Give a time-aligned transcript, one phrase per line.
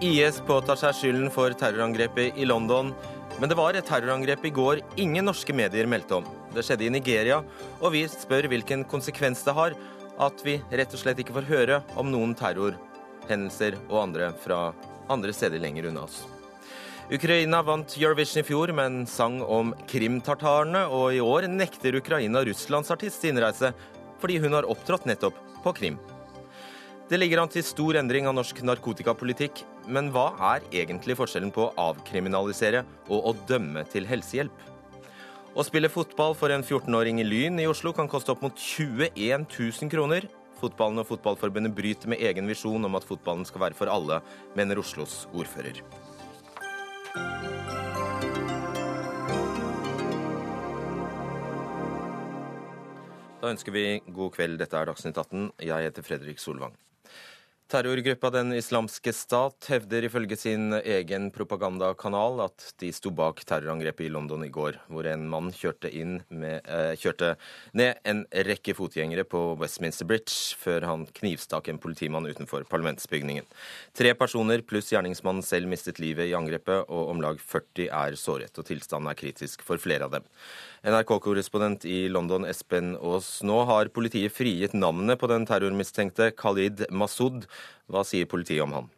[0.00, 2.94] IS påtar seg skylden for terrorangrepet i London,
[3.36, 6.28] men det var et terrorangrep i går ingen norske medier meldte om.
[6.54, 7.42] Det skjedde i Nigeria,
[7.82, 9.74] og vi spør hvilken konsekvens det har
[10.20, 14.60] at vi rett og slett ikke får høre om noen terrorhendelser og andre fra
[15.12, 16.22] andre steder lenger unna oss.
[17.12, 22.40] Ukraina vant Eurovision i fjor med en sang om krimtartarene, og i år nekter Ukraina
[22.46, 23.74] Russlands artist innreise
[24.20, 26.00] fordi hun har opptrådt nettopp på Krim.
[27.10, 31.68] Det ligger an til stor endring av norsk narkotikapolitikk, men hva er egentlig forskjellen på
[31.68, 34.66] å avkriminalisere og å dømme til helsehjelp?
[35.50, 39.48] Å spille fotball for en 14-åring i Lyn i Oslo kan koste opp mot 21
[39.48, 40.28] 000 kroner.
[40.60, 44.20] Fotballen og Fotballforbundet bryter med egen visjon om at fotballen skal være for alle,
[44.54, 45.80] mener Oslos ordfører.
[53.40, 54.60] Da ønsker vi god kveld.
[54.60, 55.50] Dette er Dagsnytt 18.
[55.64, 56.76] Jeg heter Fredrik Solvang.
[57.70, 64.10] Terrorgruppa Den islamske stat hevder ifølge sin egen propagandakanal at de sto bak terrorangrepet i
[64.10, 65.92] London i går, hvor en mann kjørte,
[66.34, 67.36] med, eh, kjørte
[67.78, 73.46] ned en rekke fotgjengere på Westminster Bridge før han knivstakk en politimann utenfor parlamentsbygningen.
[73.94, 78.58] Tre personer pluss gjerningsmannen selv mistet livet i angrepet, og om lag 40 er såret.
[78.58, 80.26] og Tilstanden er kritisk for flere av dem.
[80.80, 83.42] NRK-korrespondent i London, Espen Aas.
[83.44, 87.44] Nå har politiet frigitt navnet på den terrormistenkte Khalid Masud.
[87.92, 88.88] Hva sier politiet om han?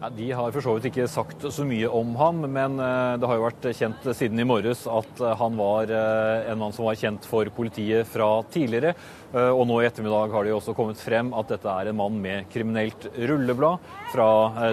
[0.00, 3.28] Ja, de har for så vidt ikke sagt så mye om ham, men eh, det
[3.28, 6.86] har jo vært kjent siden i morges at eh, han var eh, en mann som
[6.86, 8.94] var kjent for politiet fra tidligere.
[9.30, 12.16] Og nå i ettermiddag har det jo også kommet frem at dette er en mann
[12.18, 13.84] med kriminelt rulleblad.
[14.10, 14.26] Fra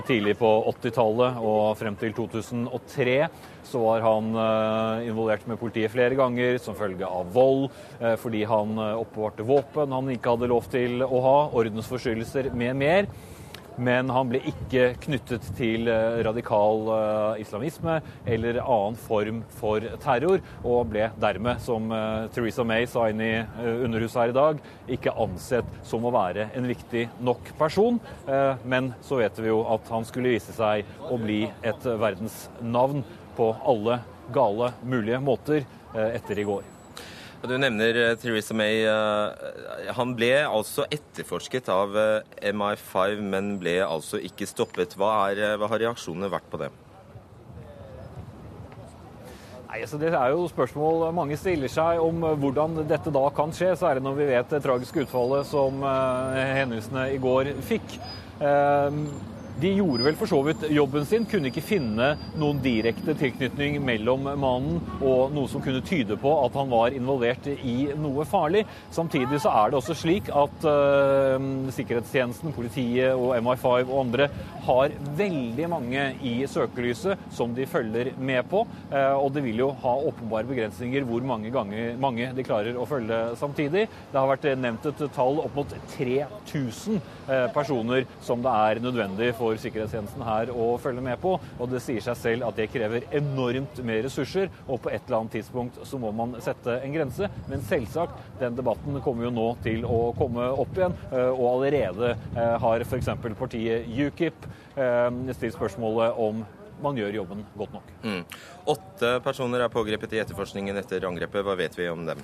[0.07, 3.19] tidlig på 80-tallet og frem til 2003
[3.67, 4.31] så var han
[5.05, 7.67] involvert med politiet flere ganger som følge av vold,
[8.17, 13.11] fordi han oppbevarte våpen han ikke hadde lov til å ha, ordensforstyrrelser med mer.
[13.77, 20.41] Men han ble ikke knyttet til eh, radikal eh, islamisme eller annen form for terror,
[20.63, 23.33] og ble dermed, som eh, Theresa May sa inn i
[23.67, 24.63] Underhuset her i dag,
[24.97, 27.99] ikke ansett som å være en viktig nok person.
[28.67, 33.03] Men så vet vi jo at han skulle vise seg å bli et verdensnavn
[33.37, 34.01] på alle
[34.33, 36.76] gale mulige måter etter i går.
[37.45, 38.81] Du nevner eh, Theresa May.
[38.81, 44.97] Eh, han ble altså etterforsket av eh, MI5, men ble altså ikke stoppet.
[44.97, 46.71] Hva, er, hva har reaksjonene vært på det?
[49.67, 53.75] Nei, så Det er jo spørsmål mange stiller seg om hvordan dette da kan skje,
[53.77, 57.99] særlig når vi vet det tragiske utfallet som hendelsene i går fikk.
[59.57, 64.27] De gjorde vel for så vidt jobben sin, kunne ikke finne noen direkte tilknytning mellom
[64.37, 68.61] mannen og noe som kunne tyde på at han var involvert i noe farlig.
[68.93, 71.41] Samtidig så er det også slik at uh,
[71.73, 74.27] sikkerhetstjenesten, politiet og MI5 og andre
[74.67, 78.61] har veldig mange i søkelyset som de følger med på.
[78.93, 82.85] Uh, og det vil jo ha åpenbare begrensninger hvor mange, ganger, mange de klarer å
[82.85, 83.87] følge samtidig.
[84.13, 89.33] Det har vært nevnt et tall opp mot 3000 uh, personer som det er nødvendig
[89.33, 91.35] for for sikkerhetstjenesten her å følge med på.
[91.57, 95.21] Og det sier seg selv at det krever enormt mer ressurser, og på et eller
[95.21, 97.29] annet tidspunkt så må man sette en grense.
[97.51, 102.13] Men selvsagt, den debatten kommer jo nå til å komme opp igjen, eh, og allerede
[102.13, 103.11] eh, har f.eks.
[103.39, 106.45] partiet UKIP eh, stilt spørsmålet om
[106.83, 107.93] man gjør jobben godt nok.
[108.03, 108.19] Mm.
[108.69, 111.45] Åtte personer er pågrepet i etterforskningen etter angrepet.
[111.45, 112.21] Hva vet vi om dem?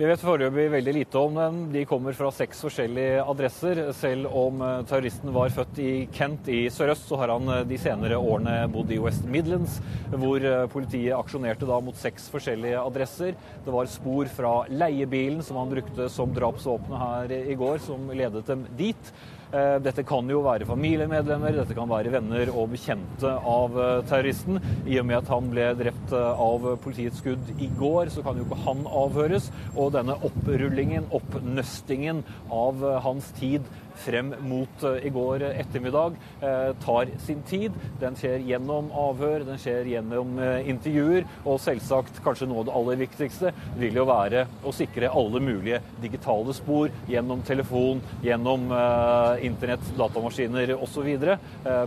[0.00, 1.56] Vi vet foreløpig veldig lite om dem.
[1.74, 3.80] De kommer fra seks forskjellige adresser.
[3.92, 7.76] Selv om eh, terroristen var født i Kent i sørøst, så har han eh, de
[7.76, 9.74] senere årene bodd i West Midlands,
[10.14, 13.36] hvor eh, politiet aksjonerte da mot seks forskjellige adresser.
[13.66, 18.48] Det var spor fra leiebilen som han brukte som drapsvåpenet her i går, som ledet
[18.48, 19.12] dem dit.
[19.50, 24.60] Eh, dette kan jo være familiemedlemmer, dette kan være venner og bekjente av eh, terroristen.
[24.86, 28.38] I og med at han ble drept eh, av politiets skudd i går, så kan
[28.38, 29.48] jo ikke han avhøres.
[29.74, 32.22] Og denne opprullingen, oppnøstingen
[32.54, 33.66] av hans tid
[34.00, 37.76] frem mot eh, i går ettermiddag, eh, tar sin tid.
[38.00, 42.76] Den skjer gjennom avhør, den skjer gjennom eh, intervjuer, og selvsagt kanskje noe av det
[42.80, 48.68] aller viktigste vil jo være å sikre alle mulige digitale spor gjennom telefon, gjennom
[49.44, 51.08] internett, datamaskiner osv.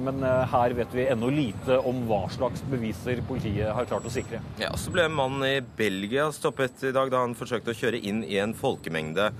[0.03, 4.41] Men her vet vi ennå lite om hva slags beviser politiet har klart å sikre.
[4.61, 8.01] Ja, Så ble en mann i Belgia stoppet i dag da han forsøkte å kjøre
[8.01, 9.31] inn i en folkemengde.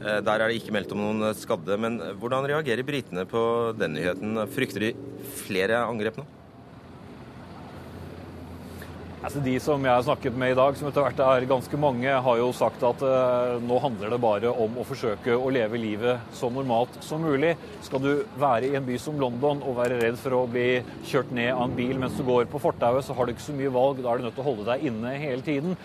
[0.00, 1.76] Eh, der er det ikke meldt om noen eh, skadde.
[1.80, 3.40] Men eh, hvordan reagerer britene på
[3.76, 4.44] den nyheten?
[4.52, 4.94] Frykter de
[5.44, 6.26] flere angrep nå?
[9.20, 12.08] Altså De som jeg har snakket med i dag, som etter hvert er ganske mange,
[12.08, 16.32] har jo sagt at uh, nå handler det bare om å forsøke å leve livet
[16.32, 17.50] så normalt som mulig.
[17.84, 20.80] Skal du være i en by som London og være redd for å bli
[21.10, 23.58] kjørt ned av en bil mens du går på fortauet, så har du ikke så
[23.60, 24.00] mye valg.
[24.00, 25.76] Da er du nødt til å holde deg inne hele tiden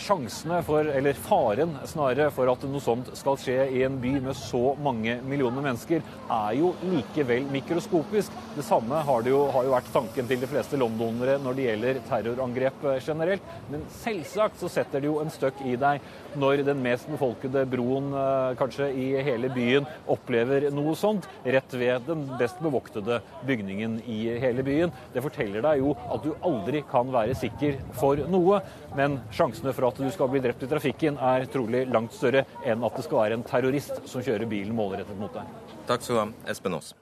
[0.00, 4.36] sjansene for, eller faren snarere, for at noe sånt skal skje i en by med
[4.38, 8.34] så mange millioner mennesker, er jo likevel mikroskopisk.
[8.56, 11.66] Det samme har, det jo, har jo vært tanken til de fleste londonere når det
[11.68, 13.54] gjelder terrorangrep generelt.
[13.72, 16.04] Men selvsagt så setter det jo en støkk i deg
[16.36, 22.06] når den mest befolkede broen eh, kanskje i hele byen opplever noe sånt, rett ved
[22.08, 24.92] den best bevoktede bygningen i hele byen.
[25.14, 28.60] Det forteller deg jo at du aldri kan være sikker for noe,
[28.96, 32.84] men sjansene for at du skal bli drept i trafikken, er trolig langt større enn
[32.86, 35.56] at det skal være en terrorist som kjører bilen målrettet mot deg.
[35.86, 36.94] Takk skal du ha, Espen Aas.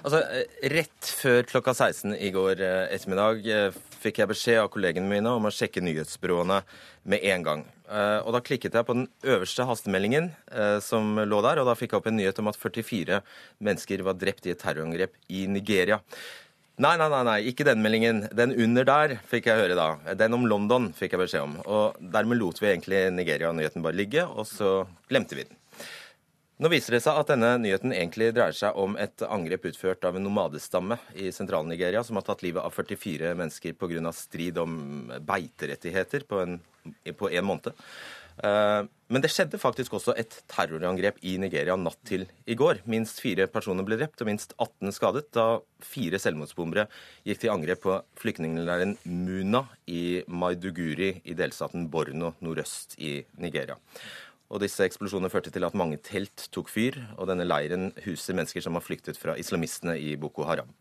[0.00, 0.20] Altså,
[0.72, 5.34] Rett før klokka 16 i går eh, ettermiddag eh, fikk jeg beskjed av kollegene mine
[5.36, 6.62] om å sjekke nyhetsbyråene
[7.10, 7.64] med en gang.
[7.90, 10.30] Eh, og Da klikket jeg på den øverste hastemeldingen
[10.84, 13.20] som lå der, og da fikk jeg opp en nyhet om at 44
[13.60, 16.00] mennesker var drept i et terrorangrep i Nigeria.
[16.80, 18.22] Nei, nei, nei, nei, ikke den meldingen.
[18.32, 20.14] Den under der fikk jeg høre da.
[20.16, 21.58] Den om London fikk jeg beskjed om.
[21.68, 25.59] Og dermed lot vi egentlig Nigeria-nyheten bare ligge, og så glemte vi den.
[26.60, 30.18] Nå viser det seg at denne nyheten egentlig dreier seg om et angrep utført av
[30.18, 34.12] en nomadestamme i Sentral-Nigeria som har tatt livet av 44 mennesker pga.
[34.12, 34.74] strid om
[35.24, 36.60] beiterettigheter på en,
[37.16, 37.72] på en måned.
[38.44, 42.84] Eh, men det skjedde faktisk også et terrorangrep i Nigeria natt til i går.
[42.84, 45.48] Minst fire personer ble drept og minst 18 skadet da
[45.80, 46.90] fire selvmordsbombere
[47.24, 53.80] gikk til angrep på flyktningleiren Muna i Maiduguri i delstaten Borno nordøst i Nigeria.
[54.50, 58.64] Og disse eksplosjonene førte til at mange telt tok fyr, og denne leiren huser mennesker
[58.64, 60.72] som har flyktet fra islamistene i Boko Haram.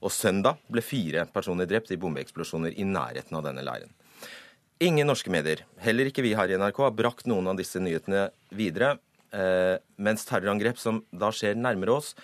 [0.00, 3.92] Og søndag ble fire personer drept i bombeeksplosjoner i nærheten av denne leiren.
[4.80, 8.30] Ingen norske medier, heller ikke vi her i NRK, har brakt noen av disse nyhetene
[8.56, 8.94] videre,
[9.36, 12.14] eh, mens terrorangrep som da skjer nærmere oss,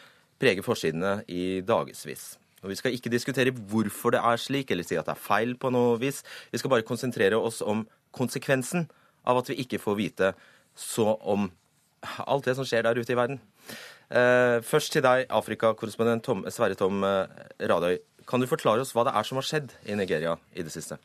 [0.40, 2.38] preger forsidene i dagevis.
[2.64, 5.54] Og Vi skal ikke diskutere hvorfor det er slik, eller si at det er feil
[5.54, 6.22] på noe vis.
[6.50, 8.88] Vi skal bare konsentrere oss om konsekvensen
[9.26, 10.32] av at vi ikke får vite
[10.76, 11.50] så om
[12.22, 13.40] alt det som skjer der ute i verden.
[14.06, 17.26] Eh, først til deg, Afrikakorrespondent Sverre Tom eh,
[17.66, 17.98] Radøy.
[18.26, 20.98] Kan du forklare oss hva det er som har skjedd i Nigeria i det siste?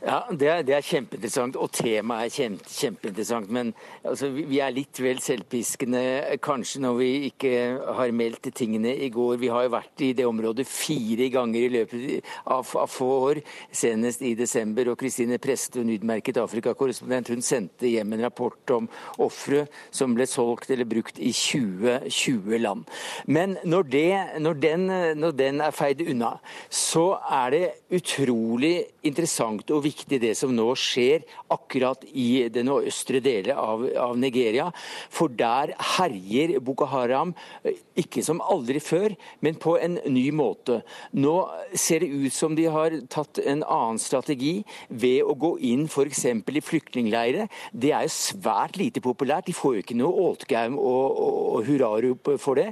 [0.00, 3.50] Ja, det er, det er, kjempeinteressant, og temaet er kjempe, kjempeinteressant.
[3.52, 6.00] Men altså, vi, er litt vel selvpiskende
[6.40, 7.50] kanskje når vi ikke
[7.98, 9.36] har meldt tingene i går.
[9.42, 13.42] Vi har jo vært i det området fire ganger i løpet av, av få år,
[13.76, 14.88] senest i desember.
[14.88, 18.88] Og Kristine Preste, en utmerket Afrikakorrespondent, hun sendte hjem en rapport om
[19.20, 22.88] ofre som ble solgt eller brukt i 20, 20 land.
[23.28, 24.08] Men når, det,
[24.40, 24.88] når, den,
[25.20, 26.38] når den er feid unna,
[26.72, 27.64] så er det
[28.00, 33.84] utrolig interessant og viktig viktig det som nå skjer akkurat i den østre delen av,
[33.98, 34.70] av, Nigeria.
[35.12, 37.34] For der herjer Boko Haram
[37.64, 39.14] eh, ikke som aldri før,
[39.44, 40.80] men på en ny måte.
[41.12, 41.34] Nå
[41.74, 46.24] ser det ut som de har tatt en annen strategi ved å gå inn f.eks.
[46.30, 47.50] i flyktningleirer.
[47.72, 49.48] Det er jo svært lite populært.
[49.48, 52.70] De får jo ikke noe åtgaum og, og, og hurrarop for det.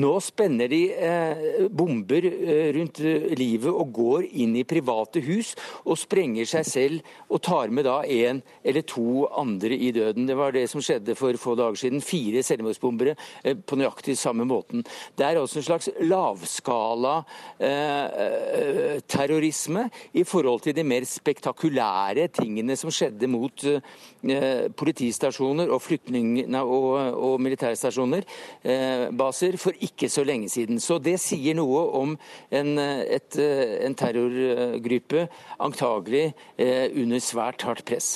[0.00, 3.02] Nå spenner de eh, bomber eh, rundt
[3.38, 8.00] livet og går inn i private hus og sprenger seg selv og tar med da
[8.06, 10.26] én eller to andre i døden.
[10.28, 12.02] Det var det som skjedde for få dager siden.
[12.04, 14.84] Fire selvmordsbombere eh, på nøyaktig samme måten.
[15.16, 17.16] Det er også en slags lavskala
[17.58, 25.72] eh, eh, terrorisme i forhold til de mer spektakulære tingene som skjedde mot eh, politistasjoner
[25.72, 26.86] og og,
[27.28, 28.24] og militærstasjoner,
[28.64, 30.80] eh, baser, for ikke så lenge siden.
[30.80, 32.16] Så det sier noe om
[32.50, 35.26] en, et, en terrorgruppe
[35.58, 38.10] antagelig Eh, under svært hardt press.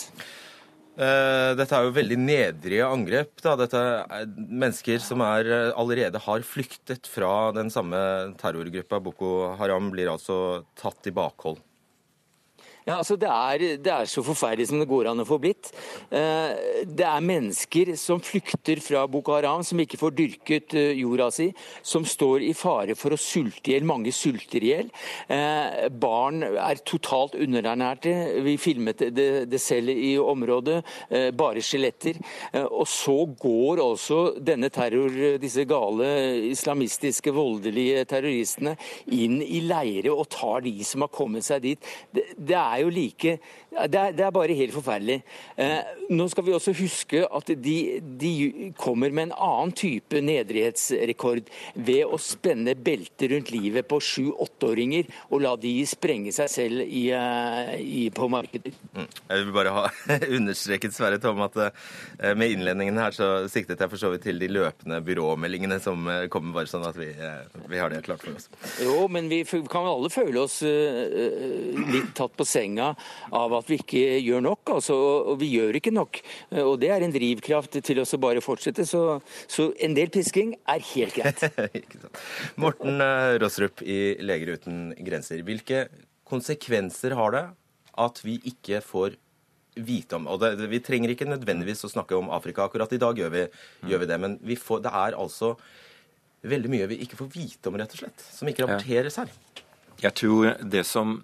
[0.99, 3.37] Eh, dette er jo veldig nedrige angrep.
[3.45, 3.55] Da.
[3.61, 8.99] Dette er mennesker som er, eh, allerede har flyktet fra den samme terrorgruppa.
[8.99, 11.63] Boko Haram blir altså tatt i bakhold.
[12.89, 15.69] Ja, altså det er, det er, så forferdelig som det går an å få blitt.
[16.09, 21.27] Eh, det er mennesker som flykter fra Boko Haram, som ikke får dyrket eh, jorda
[21.35, 21.51] si,
[21.85, 23.85] som står i fare for å sulte i hjel.
[23.89, 24.89] Mange sulter i hjel.
[25.29, 28.15] Eh, barn er totalt underernærte.
[28.47, 30.79] Vi filmet det, det selv i området.
[31.37, 32.17] Bare skjeletter.
[32.71, 36.09] Og så går også denne terror, disse gale
[36.49, 38.79] islamistiske, voldelige terroristene
[39.13, 41.93] inn i leire og tar de som har kommet seg dit.
[42.15, 45.19] Det, det er er jo like Det er, det er bare helt forferdelig.
[45.61, 48.33] Eh, nå skal vi også huske at de, de
[48.81, 55.43] kommer med en annen type nedrighetsrekord ved å spenne belter rundt livet på sju-åtteåringer og
[55.45, 58.73] la de sprenge seg selv i, eh, i, på markedet.
[58.97, 59.05] Mm.
[59.05, 59.85] Jeg vil bare ha
[60.39, 64.41] understreket Sverre Tom, at eh, med innledningen her så siktet jeg for så vidt til
[64.41, 67.11] de løpende byråmeldingene som eh, kommer, bare sånn at vi,
[67.69, 68.49] vi har det klart for oss.
[68.81, 72.95] Jo, men vi kan alle føle oss litt tatt på senga
[73.35, 74.75] av at vi ikke gjør nok.
[74.79, 74.97] Altså,
[75.33, 76.21] og vi gjør ikke nok.
[76.65, 78.87] Og det er en drivkraft til oss å bare fortsette.
[78.89, 79.05] Så,
[79.51, 81.45] så en del pisking er helt greit.
[82.63, 83.03] Morten
[83.43, 85.45] Rosrup i Leger uten grenser.
[85.47, 85.87] Hvilke
[86.29, 87.47] konsekvenser har det
[87.99, 89.17] at vi ikke får
[89.79, 92.67] vite om og det, Vi trenger ikke nødvendigvis å snakke om Afrika.
[92.67, 93.45] Akkurat i dag gjør vi,
[93.91, 94.19] gjør vi det.
[94.21, 95.55] Men vi får, det er altså
[96.49, 98.27] veldig mye vi ikke får vite om, rett og slett.
[98.35, 99.33] Som ikke rapporteres her.
[99.99, 101.19] Jeg tror det som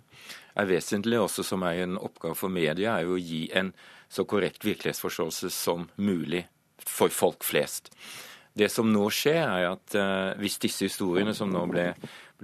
[0.55, 3.73] er vesentlig, også som er en oppgave for media, er jo å gi en
[4.11, 6.45] så korrekt virkelighetsforståelse som mulig
[6.79, 7.91] for folk flest.
[8.55, 11.89] Det som nå skjer, er at uh, hvis disse historiene som nå ble,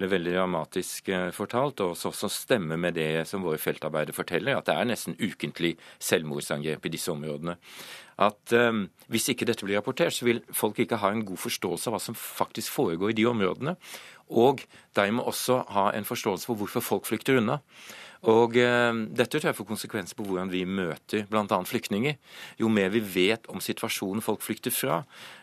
[0.01, 4.69] ble veldig dramatisk uh, fortalt, og også stemmer med det som våre feltarbeidere forteller, at
[4.69, 7.59] det er nesten ukentlig selvmordsangrep i disse områdene,
[8.21, 11.89] at um, hvis ikke dette blir rapportert, så vil folk ikke ha en god forståelse
[11.89, 13.77] av hva som faktisk foregår i de områdene,
[14.31, 14.65] og
[14.97, 17.61] dermed også ha en forståelse for hvorfor folk flykter unna.
[18.29, 21.61] Og eh, Dette tror jeg får konsekvenser på hvordan vi møter bl.a.
[21.65, 22.19] flyktninger.
[22.61, 25.01] Jo mer vi vet om situasjonen folk flykter fra,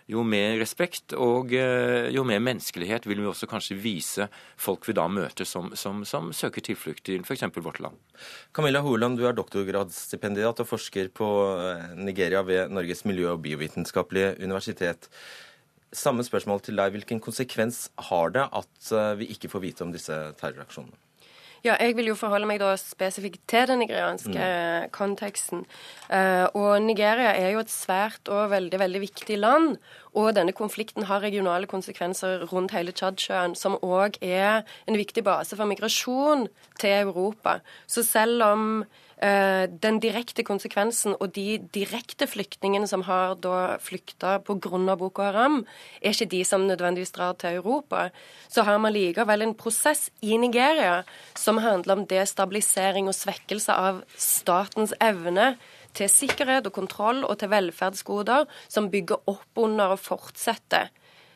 [0.07, 4.27] jo mer respekt og eh, jo mer menneskelighet vil vi også kanskje vise
[4.61, 7.47] folk vi da møter som, som, som søker tilflukt til f.eks.
[7.57, 7.97] vårt land.
[8.53, 14.35] Camilla Holand, du er doktorgradsstipendiat og forsker på eh, Nigeria ved Norges miljø- og biovitenskapelige
[14.43, 15.09] universitet.
[15.97, 16.93] Samme spørsmål til deg.
[16.93, 21.06] Hvilken konsekvens har det at vi ikke får vite om disse terroraksjonene?
[21.65, 24.91] Ja, jeg vil jo forholde meg da spesifikt til den nigerianske mm.
[24.95, 25.65] konteksten.
[26.09, 29.77] Uh, og Nigeria er jo et svært og veldig, veldig viktig land.
[30.17, 35.57] Og denne konflikten har regionale konsekvenser rundt hele Tsjadsjøen, som òg er en viktig base
[35.57, 36.47] for migrasjon
[36.81, 37.59] til Europa.
[37.87, 44.35] Så selv om Eh, den direkte konsekvensen og de direkte flyktningene som har da flykta
[44.45, 44.95] pga.
[44.99, 45.63] Boko Haram,
[46.01, 48.11] er ikke de som nødvendigvis drar til Europa.
[48.47, 51.01] Så har man likevel en prosess i Nigeria
[51.33, 55.55] som handler om destabilisering og svekkelse av statens evne
[55.97, 60.91] til sikkerhet og kontroll og til velferdsgoder, som bygger opp under og fortsetter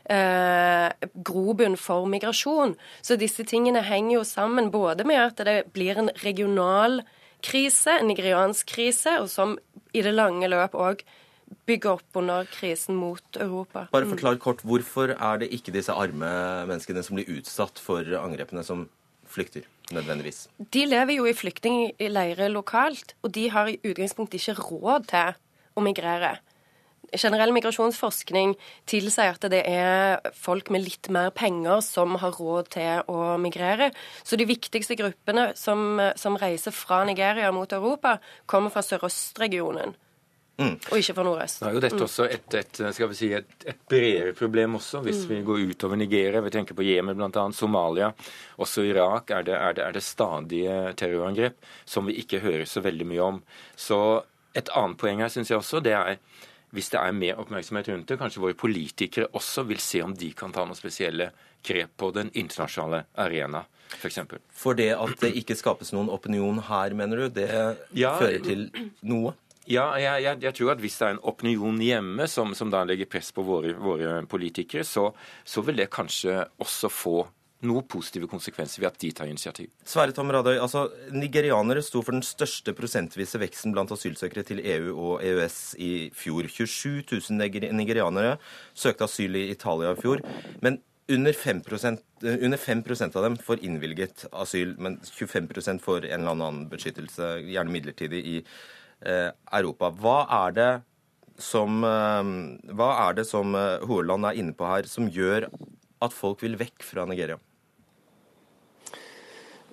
[0.06, 2.76] eh, grobunn for migrasjon.
[3.02, 7.02] Så disse tingene henger jo sammen både med at det blir en regional
[7.46, 9.58] krise, en nigeriansk krise, og som
[9.94, 11.04] i det lange løp òg
[11.68, 13.88] bygger opp under krisen mot Europa.
[13.92, 16.32] Bare forklar kort, Hvorfor er det ikke disse arme
[16.70, 18.88] menneskene som blir utsatt for angrepene, som
[19.28, 19.68] flykter?
[19.92, 20.48] nødvendigvis?
[20.74, 25.36] De lever jo i flyktningleirer lokalt, og de har i utgangspunktet ikke råd til
[25.76, 26.38] å migrere
[27.18, 28.56] generell migrasjonsforskning
[28.90, 33.92] tilsier at det er folk med litt mer penger som har råd til å migrere.
[34.24, 39.98] Så de viktigste gruppene som, som reiser fra Nigeria mot Europa, kommer fra sørøstregionen.
[40.62, 40.76] Mm.
[40.92, 41.62] Og ikke fra nordøst.
[41.64, 42.06] Nå er jo dette mm.
[42.06, 42.82] også et, et,
[43.18, 45.32] si, et, et bredere problem også, hvis mm.
[45.32, 46.44] vi går utover Nigeria.
[46.46, 48.12] Vi tenker på Jemen bl.a., Somalia,
[48.62, 51.58] også Irak er det, er, det, er det stadige terrorangrep
[51.90, 53.42] som vi ikke hører så veldig mye om.
[53.80, 53.98] Så
[54.58, 56.20] et annet poeng her syns jeg også, det er
[56.72, 60.32] hvis det er mer oppmerksomhet rundt det, kanskje våre politikere også vil se om de
[60.38, 61.32] kan ta noen spesielle
[61.66, 64.00] grep på den internasjonale arena, f.eks.
[64.00, 64.42] For, eksempel.
[64.56, 67.50] for det at det ikke skapes noen opinion her, mener du, det
[67.98, 68.68] ja, fører til
[69.04, 69.36] noe?
[69.70, 72.82] Ja, jeg, jeg, jeg, tror at hvis det er en opinion hjemme som, som da
[72.88, 75.12] legger press på våre, våre politikere, så,
[75.46, 77.16] så vil det kanskje også få
[77.68, 79.70] noe positive konsekvenser ved at de tar initiativ.
[79.86, 84.94] Sverre Tom Radøy, altså Nigerianere sto for den største prosentvise veksten blant asylsøkere til EU
[84.96, 86.50] og EØS i fjor.
[86.50, 88.38] 27 000 nigerianere
[88.74, 90.26] søkte asyl i Italia i fjor.
[90.62, 96.32] men under 5%, under 5% av dem får innvilget asyl, men 25% får en eller
[96.32, 98.38] annen beskyttelse, gjerne midlertidig, i
[99.04, 99.92] eh, Europa.
[99.92, 100.72] Hva er det
[101.42, 102.32] som, eh,
[102.78, 105.50] hva er det som eh, Hoeland er inne på her, som gjør
[106.02, 107.40] at folk vil vekk fra Nigeria?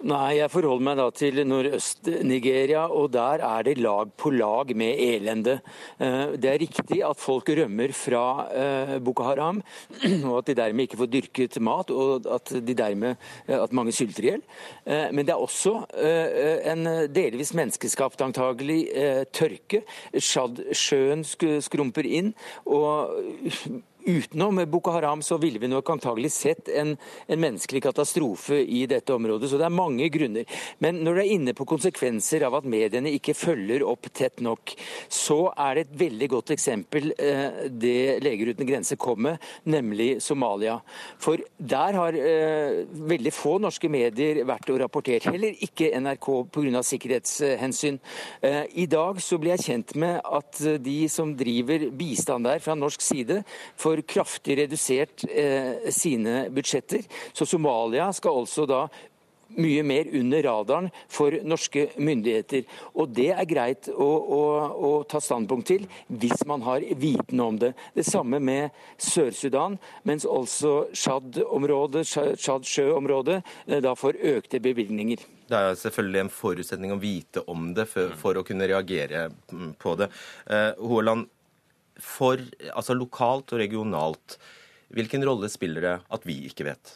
[0.06, 5.00] Nei, jeg forholder meg da til Nordøst-Nigeria, og der er det lag på lag med
[5.02, 5.56] elende.
[5.98, 9.58] Eh, det er riktig at folk rømmer fra eh, Boko Haram,
[10.28, 13.96] og at de dermed ikke får dyrket mat, og at, de dermed, eh, at mange
[13.96, 14.46] sulter i hjel.
[14.86, 18.80] Men det er også en delvis menneskeskapt antagelig
[19.34, 19.82] tørke.
[20.14, 22.34] Tsjadsjøen skrumper inn.
[22.66, 23.18] og
[24.08, 26.94] utenom Boko Haram så ville vi nok antagelig sett en,
[27.26, 29.50] en, menneskelig katastrofe i dette området.
[29.50, 30.48] Så det er mange grunner.
[30.82, 34.74] Men når du er inne på konsekvenser av at mediene ikke følger opp tett nok,
[35.12, 40.08] så er det et veldig godt eksempel eh, det Leger uten grenser kom med, nemlig
[40.24, 40.78] Somalia.
[41.20, 45.28] For der har eh, veldig få norske medier vært og rapportert.
[45.28, 46.82] Heller ikke NRK pga.
[46.86, 48.00] sikkerhetshensyn.
[48.42, 52.76] Eh, I dag så blir jeg kjent med at de som driver bistand der fra
[52.78, 53.42] norsk side,
[53.98, 57.02] får kraftig redusert eh, sine budsjetter.
[57.32, 58.88] Så Somalia skal altså da
[59.56, 62.66] mye mer under radaren for norske myndigheter.
[62.94, 64.42] Og Det er greit å, å,
[64.88, 67.72] å ta standpunkt til hvis man har viten om det.
[67.94, 72.04] Det samme med Sør-Sudan, mens også Tsjad-området,
[72.36, 75.24] Tsjad-sjøområdet eh, da får økte bevilgninger.
[75.48, 79.74] Det er selvfølgelig en forutsetning å vite om det for, for å kunne reagere mm,
[79.80, 80.10] på det.
[80.44, 81.24] Eh, Hoeland,
[82.02, 82.40] for
[82.72, 84.38] altså lokalt og regionalt,
[84.94, 86.94] hvilken rolle spiller det at vi ikke vet?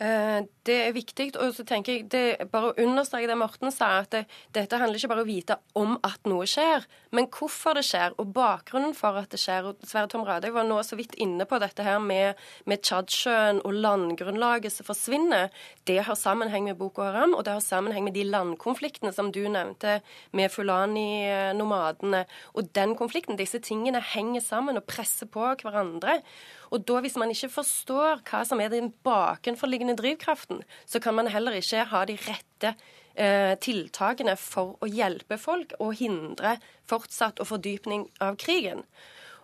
[0.00, 1.26] Eh, det er viktig.
[1.42, 4.22] Og så tenker jeg, det bare å understreke det Morten sa, at det,
[4.56, 8.14] dette handler ikke bare om å vite om at noe skjer, men hvorfor det skjer,
[8.16, 9.68] og bakgrunnen for at det skjer.
[9.68, 12.40] Og Sverre Tom Radøy var nå så vidt inne på dette her med,
[12.70, 15.52] med Tsjadsjøen og landgrunnlaget som forsvinner.
[15.88, 19.42] Det har sammenheng med Boko Haram, og det har sammenheng med de landkonfliktene som du
[19.52, 19.98] nevnte,
[20.32, 22.24] med Fulani-nomadene.
[22.56, 26.22] Og den konflikten, disse tingene henger sammen og presser på hverandre.
[26.70, 31.30] Og da, hvis man ikke forstår hva som er den bakenforliggende drivkraften, så kan man
[31.30, 32.74] heller ikke ha de rette
[33.14, 36.58] eh, tiltakene for å hjelpe folk og hindre
[36.90, 38.84] fortsatt og fordypning av krigen.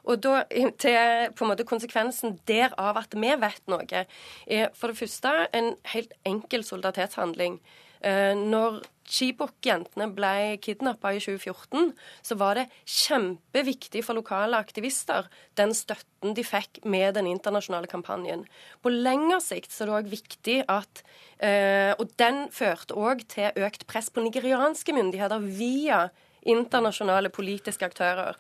[0.07, 0.45] Og da
[0.79, 4.05] til på en måte konsekvensen derav at vi vet noe,
[4.47, 7.59] er for det første en helt enkel solidaritetshandling.
[8.01, 11.93] Eh, når Chibok-jentene ble kidnappa i 2014,
[12.27, 18.45] så var det kjempeviktig for lokale aktivister den støtten de fikk med den internasjonale kampanjen.
[18.83, 21.05] På lengre sikt så er det òg viktig at
[21.39, 26.09] eh, Og den førte òg til økt press på nigerianske myndigheter via
[26.47, 28.37] internasjonale politiske aktører.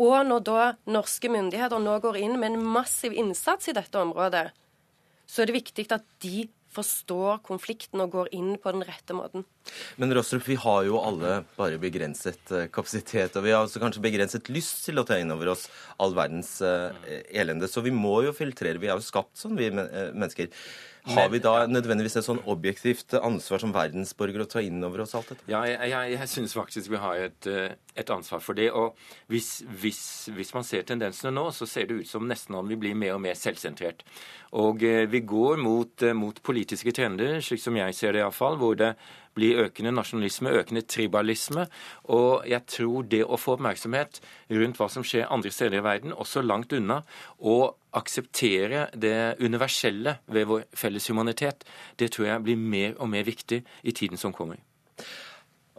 [0.00, 4.48] Og når da norske myndigheter nå går inn med en massiv innsats i dette området,
[5.28, 9.44] så er det viktig at de forstår konflikten og går inn på den rette måten.
[10.00, 14.04] Men Rostrup, vi har jo alle bare begrenset eh, kapasitet, og vi har også kanskje
[14.04, 15.66] begrenset lyst til å ta inn over oss
[16.00, 16.94] all verdens uh,
[17.30, 17.68] elende.
[17.70, 18.80] Så vi må jo filtrere.
[18.80, 20.50] Vi er jo skapt sånn, vi eh, mennesker.
[21.08, 25.14] Har vi da nødvendigvis et sånn objektivt ansvar som verdensborger å ta inn over oss
[25.16, 25.46] alt dette?
[25.50, 28.68] Ja, jeg, jeg, jeg syns faktisk vi har et, et, ansvar for det.
[28.76, 28.98] Og
[29.32, 30.02] hvis, hvis,
[30.36, 33.16] hvis, man ser tendensene nå, så ser det ut som nesten om vi blir mer
[33.16, 34.04] og mer selvsentrert.
[34.60, 38.94] Og vi går mot, mot politiske trender, slik som jeg ser det iallfall, hvor det
[39.36, 41.66] blir økende nasjonalisme, økende tribalisme.
[42.12, 46.16] Og jeg tror det å få oppmerksomhet rundt hva som skjer andre steder i verden,
[46.16, 47.02] også langt unna,
[47.38, 51.64] og akseptere det universelle ved vår felles humanitet,
[51.98, 54.60] det tror jeg blir mer og mer viktig i tiden som kommer.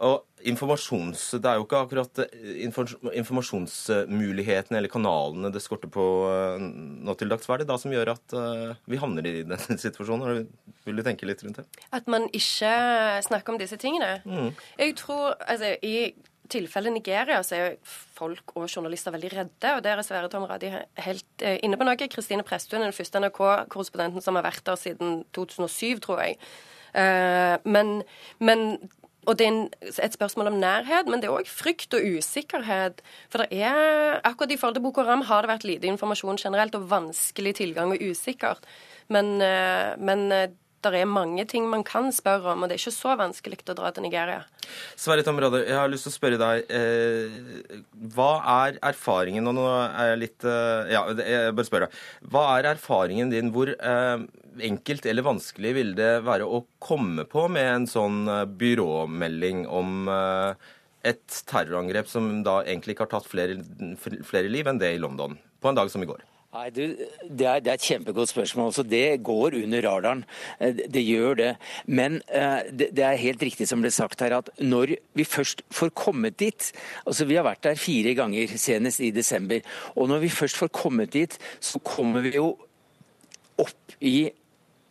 [0.00, 2.64] Og informasjons, Det er jo ikke akkurat eh,
[3.20, 6.64] informasjonsmulighetene eller kanalene det skorter på eh,
[7.06, 7.46] nå til dags.
[7.46, 10.48] Hva er det da som gjør at eh, vi havner i denne situasjonen?
[10.86, 11.66] Vil du tenke litt rundt det?
[11.94, 12.72] At man ikke
[13.28, 14.16] snakker om disse tingene.
[14.24, 14.50] Mm.
[14.80, 16.14] Jeg tror, altså, I
[16.52, 17.76] tilfellet Nigeria så er
[18.16, 19.76] folk og journalister veldig redde.
[19.76, 20.72] og Der er Sverre Tom Radi
[21.04, 22.10] helt inne på noe.
[22.10, 26.36] Kristine Presttun er den første NRK-korrespondenten som har vært der siden 2007, tror jeg.
[27.64, 28.02] men,
[28.36, 28.66] men
[29.26, 33.02] og det er et spørsmål om nærhet, men det er òg frykt og usikkerhet.
[33.30, 36.74] For det er, akkurat i forhold til Boko Haram har det vært lite informasjon generelt,
[36.74, 38.66] og vanskelig tilgang og usikkert.
[39.08, 40.48] Men, eh, men eh,
[40.84, 43.76] det er mange ting man kan spørre om, og det er ikke så vanskelig å
[43.78, 44.42] dra til Nigeria.
[44.98, 46.66] Sverre Tamrade, jeg har lyst til å spørre deg.
[46.72, 47.80] Eh,
[48.14, 48.30] hva
[48.66, 51.96] er erfaringen Og nå er jeg litt eh, Ja, jeg bare spør deg.
[52.32, 53.50] Hva er erfaringen din?
[53.54, 54.24] Hvor eh,
[54.60, 60.10] enkelt eller vanskelig vil det være å komme på med en sånn eh, byråmelding om
[60.12, 60.70] eh,
[61.12, 63.58] et terrorangrep som da egentlig ikke har tatt flere,
[63.98, 66.22] flere liv enn det i London, på en dag som i går?
[66.52, 68.74] Nei, du, det, er, det, er, et kjempegodt spørsmål.
[68.76, 70.24] så Det går under radaren.
[70.60, 71.52] Eh, det, det gjør det.
[71.86, 75.62] Men uh, det, det, er helt riktig som ble sagt her, at når vi først
[75.72, 76.68] får kommet dit
[77.06, 79.64] altså Vi har vært der fire ganger, senest i desember.
[79.96, 82.50] Og når vi først får kommet dit, så kommer vi jo
[83.56, 84.28] opp i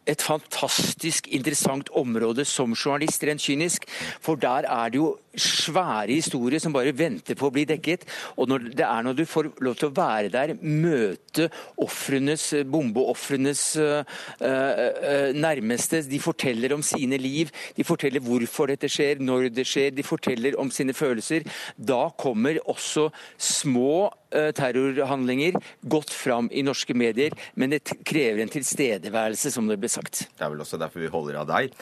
[0.10, 3.86] et fantastisk interessant område som journalist, rent kynisk.
[4.22, 8.08] For der er det jo svære historier som bare venter på å bli dekket.
[8.36, 11.50] Og når det er når du får lov til å være der, møte
[11.82, 14.02] ofrenes, bombeofrenes øh,
[14.42, 19.94] øh, nærmeste, de forteller om sine liv, de forteller hvorfor dette skjer, når det skjer,
[19.96, 21.46] de forteller om sine følelser.
[21.78, 25.58] Da kommer også små terrorhandlinger
[25.92, 30.26] gått fram i norske medier, men det krever en tilstedeværelse, som det ble sagt.
[30.38, 31.76] Det er vel også derfor vi holder av deg.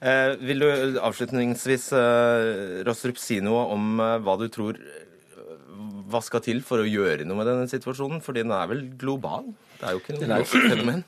[0.00, 4.80] Eh, vil du avslutningsvis, eh, Rostrup, si noe om eh, hva du tror
[6.06, 8.20] hva skal til for å gjøre noe med denne situasjonen?
[8.22, 9.48] For den er vel global?
[9.80, 11.04] Det er jo ikke noe fenomen?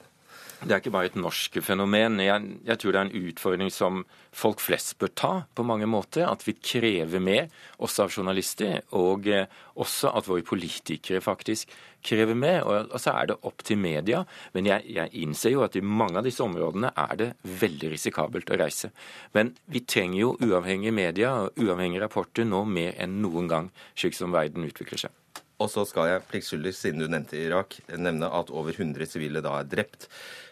[0.59, 2.19] Det er ikke bare et norsk fenomen.
[2.19, 4.01] Jeg, jeg, tror det er en utfordring som
[4.35, 6.25] folk flest bør ta på mange måter.
[6.27, 7.47] At vi krever mer,
[7.79, 9.47] også av journalister, og eh,
[9.79, 11.71] også at våre politikere faktisk
[12.03, 12.67] krever mer.
[12.67, 14.25] Og, og så er det opp til media.
[14.57, 17.31] Men jeg, jeg, innser jo at i mange av disse områdene er det
[17.63, 18.91] veldig risikabelt å reise.
[19.39, 24.19] Men vi trenger jo uavhengige media og uavhengige rapporter nå mer enn noen gang, slik
[24.19, 25.15] som verden utvikler seg.
[25.59, 29.57] Og så skal jeg pliktskyldig, siden du nevnte Irak, nevne at over 100 sivile da
[29.59, 30.07] er drept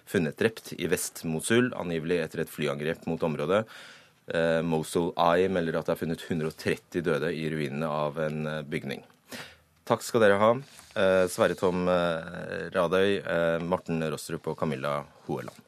[0.07, 3.65] funnet drept i Vest-Mosul, angivelig etter et flyangrep mot området.
[4.27, 8.65] Eh, Mosul Eye melder at det er funnet 130 døde i ruinene av en eh,
[8.67, 9.05] bygning.
[9.87, 10.51] Takk skal dere ha,
[10.99, 15.63] eh, Sverre Tom eh, Radøy, eh, Morten Rostrup og Camilla Hoeland.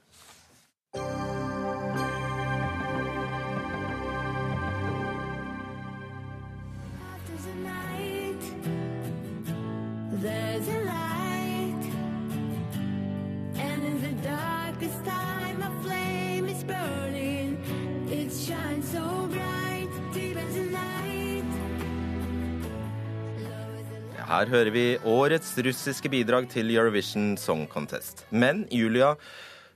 [24.29, 28.27] Her hører vi årets russiske bidrag til Eurovision Song Contest.
[28.29, 29.15] Men Julia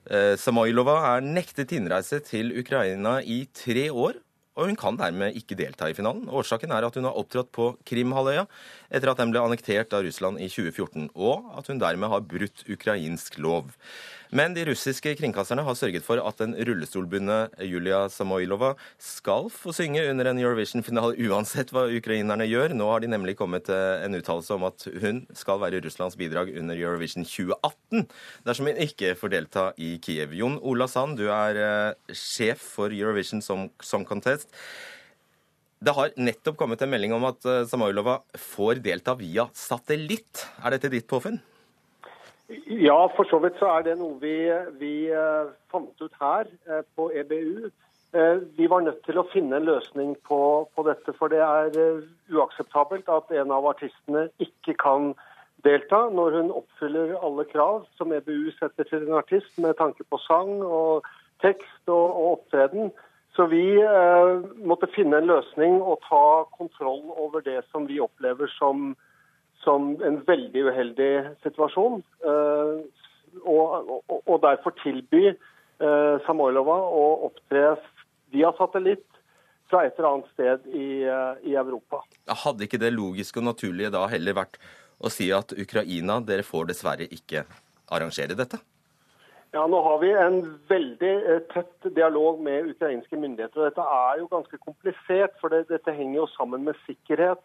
[0.05, 4.19] eh, Samoylova er nektet innreise til Ukraina i tre år,
[4.53, 6.29] og hun kan dermed ikke delta i finalen.
[6.29, 8.45] Årsaken er at hun har opptrådt på Krimhalvøya
[8.93, 12.67] etter at den ble annektert av Russland i 2014, og at hun dermed har brutt
[12.69, 13.73] ukrainsk lov.
[14.33, 20.07] Men de russiske kringkasterne har sørget for at den rullestolbundne Julia Samoylova skal få synge
[20.09, 22.73] under en Eurovision-finale uansett hva ukrainerne gjør.
[22.73, 26.55] Nå har de nemlig kommet til en uttalelse om at hun skal være Russlands bidrag
[26.57, 28.09] under Eurovision 2018
[28.49, 30.33] dersom hun ikke får delta i Kiev.
[30.41, 34.49] Jon Ola Sand, du er eh, sjef for Eurovision Song Contest.
[35.83, 40.47] Det har nettopp kommet en melding om at Samoilova Samoylova får delta via satellitt.
[40.65, 41.43] Er dette ditt påfunn?
[42.67, 44.37] Ja, for så vidt så er det noe vi,
[44.81, 47.69] vi uh, fant ut her uh, på EBU.
[48.13, 50.41] Uh, vi var nødt til å finne en løsning på,
[50.75, 55.15] på dette, for det er uakseptabelt at en av artistene ikke kan
[55.65, 60.21] delta når hun oppfyller alle krav som EBU setter til en artist med tanke på
[60.27, 61.07] sang og
[61.45, 62.93] tekst og, og opptreden.
[63.33, 63.65] Så vi
[64.61, 68.93] måtte finne en løsning og ta kontroll over det som vi opplever som
[69.65, 71.13] som en veldig uheldig
[71.45, 72.03] situasjon.
[72.27, 72.75] Eh,
[73.49, 77.77] og, og, og derfor tilby eh, Samoylova å opptre
[78.33, 79.07] via satellitt
[79.73, 82.03] fra et eller annet sted i, eh, i Europa.
[82.45, 84.61] Hadde ikke det logiske og naturlige da heller vært
[85.03, 87.47] å si at Ukraina, dere får dessverre ikke
[87.93, 88.61] arrangere dette?
[89.53, 90.39] Ja, Nå har vi en
[90.71, 91.15] veldig
[91.53, 93.61] tett dialog med ukrainske myndigheter.
[93.61, 97.43] og Dette er jo ganske komplisert, for det, dette henger jo sammen med sikkerhet.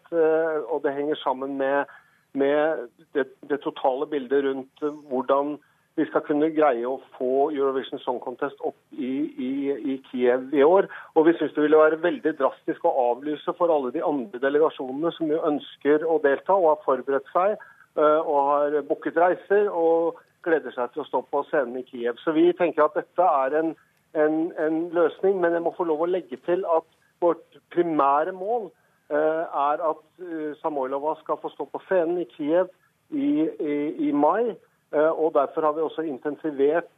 [0.72, 1.84] Og det henger sammen med
[2.32, 5.56] med det, det, totale bildet rundt hvordan
[5.98, 10.62] vi skal kunne greie å få Eurovision Song Contest opp i, i, i Kiev i
[10.62, 10.86] år.
[11.18, 15.10] Og vi syns det ville være veldig drastisk å avlyse for alle de andre delegasjonene
[15.16, 17.56] som jo ønsker å delta og har forberedt seg
[17.98, 22.20] uh, og har booket reiser og gleder seg til å stå på scenen i Kiev.
[22.22, 23.74] Så vi tenker at dette er en,
[24.14, 26.86] en, en løsning, men jeg må få lov å legge til at
[27.18, 32.68] vårt primære mål Eh, er at Samoilova Samoylova skal få stå på scenen i Kiev
[33.10, 33.76] i, i,
[34.08, 34.54] i mai.
[34.94, 36.92] Eh, og Derfor har vi også intensivert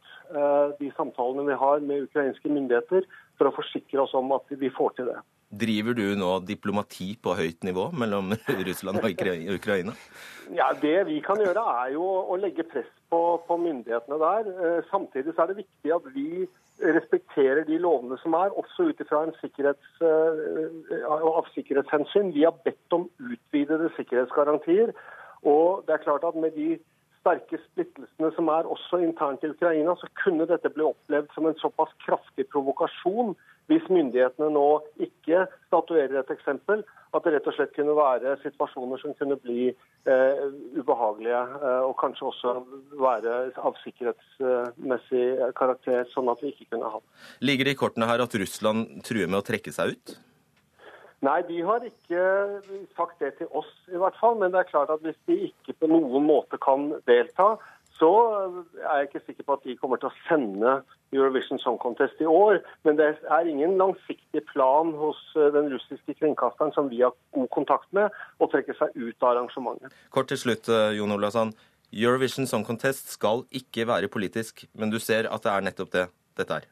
[0.79, 3.03] de samtalene vi har med ukrainske myndigheter,
[3.35, 5.17] for å forsikre oss om at vi får til det.
[5.51, 8.31] Driver du nå diplomati på høyt nivå mellom
[8.69, 9.25] Russland og
[9.57, 9.91] Ukraina?
[10.55, 14.87] Ja, Det vi kan gjøre, er jo å legge press på, på myndighetene der.
[14.87, 16.47] Samtidig er det viktig at vi
[16.81, 22.33] respekterer de lovene som er, også ut ifra sikkerhets, eh, av sikkerhetshensyn.
[22.33, 24.93] Vi har bedt om utvidede sikkerhetsgarantier.
[25.43, 26.79] Og det er klart at med de
[27.19, 27.57] sterke
[28.21, 31.91] splittelsene som er også internt i Ukraina, så kunne dette bli opplevd som en såpass
[32.05, 33.35] kraftig provokasjon
[33.69, 38.99] hvis myndighetene nå ikke statuerer et eksempel, at det rett og slett kunne være situasjoner
[38.99, 40.41] som kunne bli eh,
[40.75, 42.55] ubehagelige, eh, og kanskje også
[42.99, 46.99] være av sikkerhetsmessig karakter, sånn at vi ikke kunne ha.
[47.39, 50.17] Ligger det i kortene her at Russland truer med å trekke seg ut?
[51.21, 52.21] Nei, de har ikke
[52.97, 54.39] sagt det til oss i hvert fall.
[54.41, 57.53] Men det er klart at hvis de ikke på noen måte kan delta,
[58.01, 58.11] så
[58.81, 60.75] er jeg ikke sikker på at de kommer til å sende
[61.13, 62.59] Eurovision Song Contest i år.
[62.87, 67.89] Men det er ingen langsiktig plan hos den russiske kringkasteren som vi har god kontakt
[67.93, 68.09] med,
[68.41, 69.93] å trekke seg ut av arrangementet.
[70.09, 71.53] Kort til slutt, Jon Olavsson.
[71.91, 76.05] Eurovision Song Contest skal ikke være politisk, men du ser at det er nettopp det
[76.39, 76.67] dette er?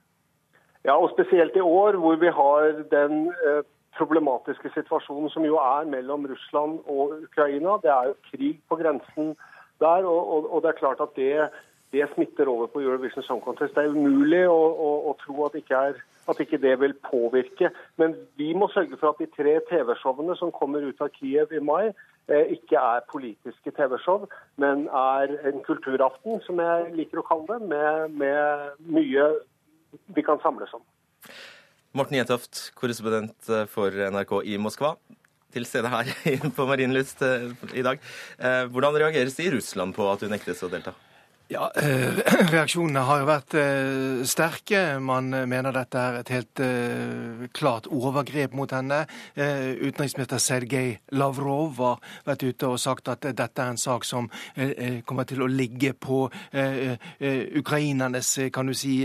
[0.87, 3.61] Ja, og spesielt i år hvor vi har den eh,
[3.97, 7.75] problematiske situasjonen som jo er mellom Russland og Ukraina.
[7.83, 9.33] Det er jo krig på grensen
[9.79, 11.49] der, og, og, og det er klart at det,
[11.93, 13.75] det, smitter over på Eurovision Song Contest.
[13.75, 17.71] Det er umulig å, å, å tro at ikke, er, at ikke, det vil påvirke.
[18.01, 21.63] Men vi må sørge for at de tre TV-showene som kommer ut av Kiev i
[21.63, 21.91] mai,
[22.31, 24.27] eh, ikke er politiske TV-show,
[24.61, 29.31] men er en kulturaften, som jeg liker å kalle det, med, med mye
[30.13, 30.85] vi kan samles om.
[31.97, 34.93] Morten Jentoft, korrespondent for NRK i Moskva,
[35.53, 36.09] til stede her
[36.57, 38.01] på Marienlyst eh, i dag.
[38.37, 40.95] Eh, hvordan reageres det i Russland på at hun nektes å delta?
[41.51, 42.13] Ja, eh,
[42.53, 44.99] Reaksjonene har jo vært eh, sterke.
[45.01, 46.61] Man eh, mener dette er et helt
[47.57, 48.99] klart overgrep mot henne.
[49.33, 54.27] Utenriksminister Sergej Lavrov har vært ute og sagt at dette er en sak som
[55.07, 56.27] kommer til å ligge på
[57.61, 58.99] ukrainernes kan du si,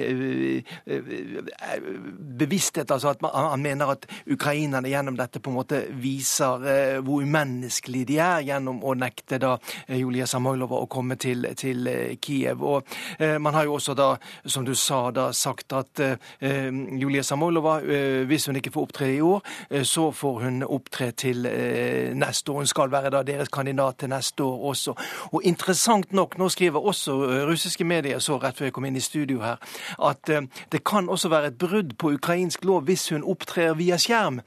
[2.43, 2.91] bevissthet.
[2.91, 8.19] Altså at han mener at ukrainerne gjennom dette på en måte viser hvor umenneskelige de
[8.25, 9.55] er, gjennom å nekte da
[9.89, 12.34] Julia Samoilova å komme til, til Kiev.
[12.35, 12.63] Kiev.
[12.63, 12.83] Og
[13.19, 14.15] eh, man har jo også da,
[14.47, 16.71] som du sa, da sagt at eh,
[17.01, 21.11] Julia Samolova, eh, hvis hun ikke får opptre i år, eh, så får hun opptre
[21.13, 22.65] til eh, neste år.
[22.65, 24.97] Hun skal være da deres kandidat til neste år også.
[25.33, 28.99] Og interessant nok, nå skriver også eh, russiske medier, så rett før jeg kom inn
[28.99, 29.61] i studio her,
[30.05, 30.31] at
[30.73, 34.41] det kan også være et brudd på ukrainsk lov hvis hun opptrer via skjerm.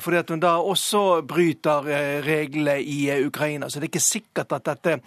[0.00, 1.86] fordi at hun da også bryter
[2.24, 3.68] reglene i Ukraina.
[3.68, 4.98] Så det er ikke sikkert at dette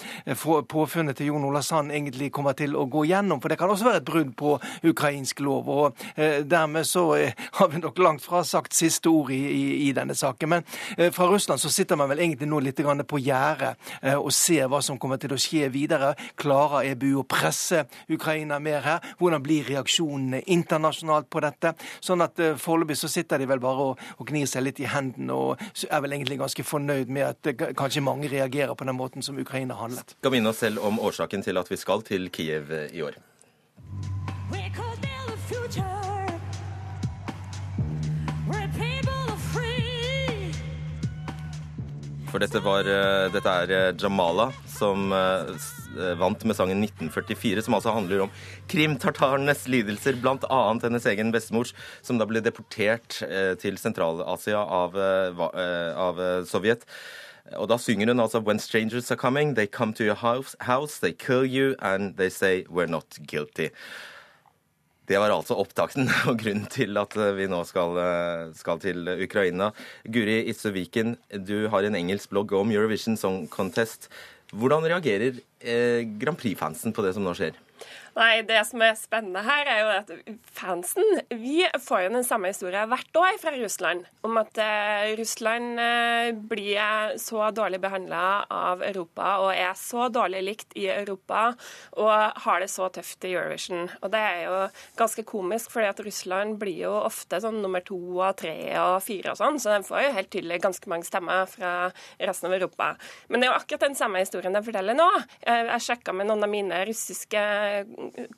[0.70, 3.42] påfunnet til Jon Ola Sand egentlig kommer til å gå gjennom.
[3.42, 4.56] For det kan også være et brudd på
[4.92, 5.70] ukrainsk lov.
[5.70, 9.64] Og eh, dermed så eh, har vi nok langt fra sagt siste ord i, i,
[9.88, 10.50] i denne saken.
[10.50, 10.66] Men
[10.98, 13.78] eh, fra Russland så sitter man vel egentlig nå litt på gjerdet
[14.18, 16.16] og ser hva som kommer til å skje videre.
[16.40, 19.06] Klarer EBU å presse Ukraina mer her?
[19.20, 21.76] Hvordan blir reaksjonene internasjonalt på dette?
[22.02, 25.36] Sånn at foreløpig så sitter de vel bare og, og gnir seg litt i hendene
[25.36, 29.38] og er vel egentlig ganske fornøyd med at kanskje mange reagerer på den måten som
[29.42, 30.16] Ukraina handlet.
[30.18, 33.20] Skal minne oss selv om årsaken til at vi skal til Kiev i år.
[42.32, 47.76] For dette, var, eh, dette er eh, Jamala som eh, vant med sangen 1944, som
[47.76, 48.32] altså handler om
[48.72, 50.62] krimtartarenes lidelser, bl.a.
[50.80, 53.20] hennes egen bestemors, som da ble deportert
[53.60, 56.88] til Sentral-Asia av, av Sovjet.
[57.58, 61.12] Og da synger hun altså When strangers are coming, they come to your house, they
[61.12, 63.70] kill you, and they say we're not guilty.
[65.08, 69.10] Det var altså opptakten og grunnen til at eh, vi nå skal, eh, skal til
[69.26, 69.72] Ukraina.
[70.08, 74.08] Guri Itzøviken, du har en engelsk blogg om Eurovision Song Contest.
[74.52, 77.56] Hvordan reagerer eh, Grand Prix-fansen på det som nå skjer?
[78.12, 80.10] Nei, Det som er spennende her, er jo at
[80.52, 85.80] fansen Vi får jo den samme historien hvert år fra Russland om at uh, Russland
[85.80, 91.54] uh, blir så dårlig behandla av Europa og er så dårlig likt i Europa
[91.98, 93.88] og har det så tøft i Eurovision.
[94.02, 94.58] Og Det er jo
[95.00, 99.34] ganske komisk, fordi at Russland blir jo ofte sånn nummer to og tre og fire
[99.34, 101.74] og sånn, så de får jo helt tydelig ganske mange stemmer fra
[102.20, 102.92] resten av Europa.
[103.30, 105.08] Men det er jo akkurat den samme historien de forteller nå.
[105.46, 107.42] Jeg sjekka med noen av mine russiske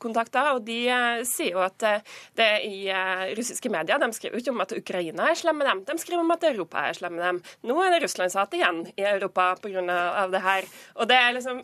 [0.04, 4.42] kontakter, og de eh, sier jo at det det i eh, russiske medier de skriver
[4.42, 7.18] ikke om at Ukraina er slem med dem, de skriver om at Europa er slem
[7.18, 7.42] med dem.
[7.70, 10.28] Nå er det Russlandshat igjen i Europa pga.
[10.34, 10.70] det her.
[10.96, 11.64] Og det er liksom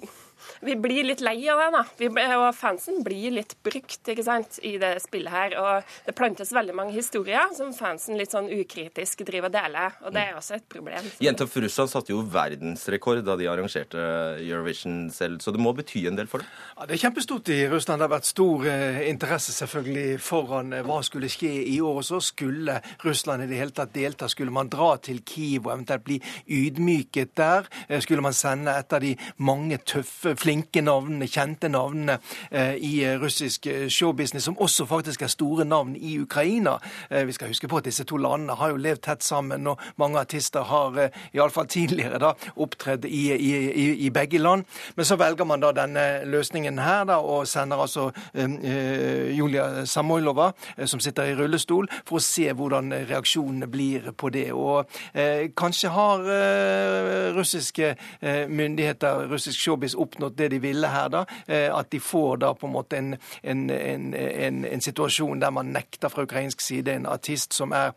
[0.66, 1.84] vi blir litt lei av det, da.
[2.00, 5.58] Vi, og fansen blir litt brukt ikke sant, i det spillet her.
[5.62, 9.98] Og det plantes veldig mange historier som fansen litt sånn ukritisk driver og deler.
[10.06, 11.10] Og det er også et problem.
[11.24, 14.06] Jentopp Russland satte jo verdensrekord da de arrangerte
[14.40, 16.50] Eurovision selv, så det må bety en del for det?
[16.76, 18.00] Ja, Det er kjempestort i Russland.
[18.00, 22.02] Det har vært stor eh, interesse selvfølgelig foran eh, hva skulle skje i år.
[22.02, 24.30] Og så skulle Russland i det hele tatt delta.
[24.32, 26.20] Skulle man dra til Kiev og eventuelt bli
[26.60, 27.70] ydmyket der?
[27.88, 32.20] Eh, skulle man sende et av de mange tøffe flinke navnene, kjente navnene
[32.52, 36.78] eh, i eh, russisk eh, showbusiness, som også faktisk er store navn i Ukraina.
[37.10, 40.20] Vi skal huske på at disse to landene har jo levd tett sammen, og mange
[40.20, 40.98] artister har
[41.34, 44.66] iallfall tidligere da opptredd i, i, i, i, begge land.
[44.96, 50.52] Men så velger man da denne løsningen her, da, og sender altså eh, Julia Samoilova,
[50.86, 54.50] som sitter i rullestol, for å se hvordan reaksjonene blir på det.
[54.54, 57.94] Og eh, kanskje har eh, russiske
[58.50, 61.24] myndigheter, russisk showbiz, opp oppnådd det de ville her, da.
[61.48, 66.12] At de får da på en måte en, en, en, en situasjon der man nekter
[66.12, 67.94] fra ukrainsk side en artist som er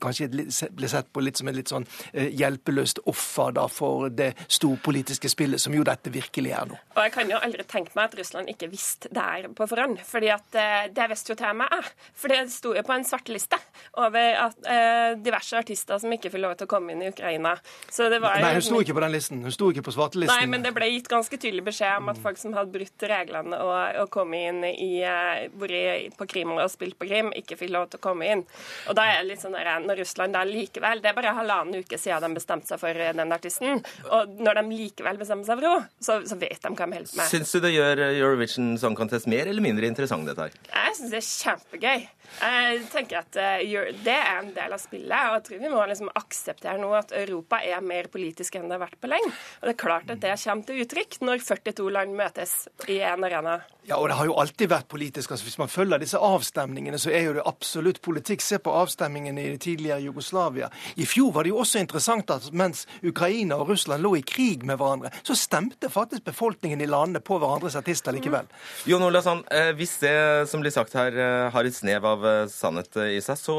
[0.00, 5.30] kanskje blir sett på litt som et litt sånn hjelpeløst offer da for det storpolitiske
[5.32, 6.78] spillet, som jo dette virkelig er nå.
[6.96, 10.00] Og jeg kan jo aldri tenke meg at Russland ikke visste det her på forhånd.
[10.06, 10.60] fordi at
[10.94, 11.90] det visste jo til meg jeg.
[12.20, 13.58] For det sto jo på en svarteliste
[14.02, 17.56] over at, eh, diverse artister som ikke får lov til å komme inn i Ukraina.
[17.98, 19.42] Nei, hun sto ikke på den listen.
[19.42, 20.36] Hun sto ikke på svartelisten.
[20.36, 23.58] Nei, men det ble gitt ganske tydelig beskjed om at folk som hadde brutt reglene
[23.64, 27.88] og, og kommet inn i i, på Krim og spilt på Krim, ikke fikk lov
[27.90, 28.44] til å komme inn.
[28.90, 31.82] Og da er det litt sånn der, når Russland da likevel Det er bare halvannen
[31.82, 33.82] uke siden de bestemte seg for den artisten.
[34.10, 37.10] Og når de likevel bestemmer seg for henne, så, så, vet de hva de holder
[37.10, 37.30] på med.
[37.32, 40.58] Syns du det gjør Eurovision Song Contest mer eller mindre interessant, dette her?
[40.70, 42.08] Jeg syns det er kjempegøy.
[42.40, 45.26] Jeg tenker at uh, Det er en del av spillet.
[45.30, 48.78] og jeg tror Vi må liksom akseptere nå at Europa er mer politisk enn det
[48.78, 49.32] har vært på lenge.
[49.60, 52.54] Og Det er klart at det kommer til uttrykk når 42 land møtes
[52.88, 53.60] i en arena.
[53.88, 55.30] Ja, og Det har jo alltid vært politisk.
[55.30, 58.40] altså Hvis man følger disse avstemningene, så er jo det absolutt politikk.
[58.40, 60.68] Se på avstemningen i det tidligere Jugoslavia.
[60.96, 64.64] I fjor var det jo også interessant at mens Ukraina og Russland lå i krig
[64.64, 68.46] med hverandre, så stemte faktisk befolkningen i landene på hverandres artister likevel.
[68.46, 68.90] Mm.
[68.92, 72.46] Jon Olav eh, hvis det som blir sagt her eh, har et snev av eh,
[72.52, 73.58] sannhet i seg, så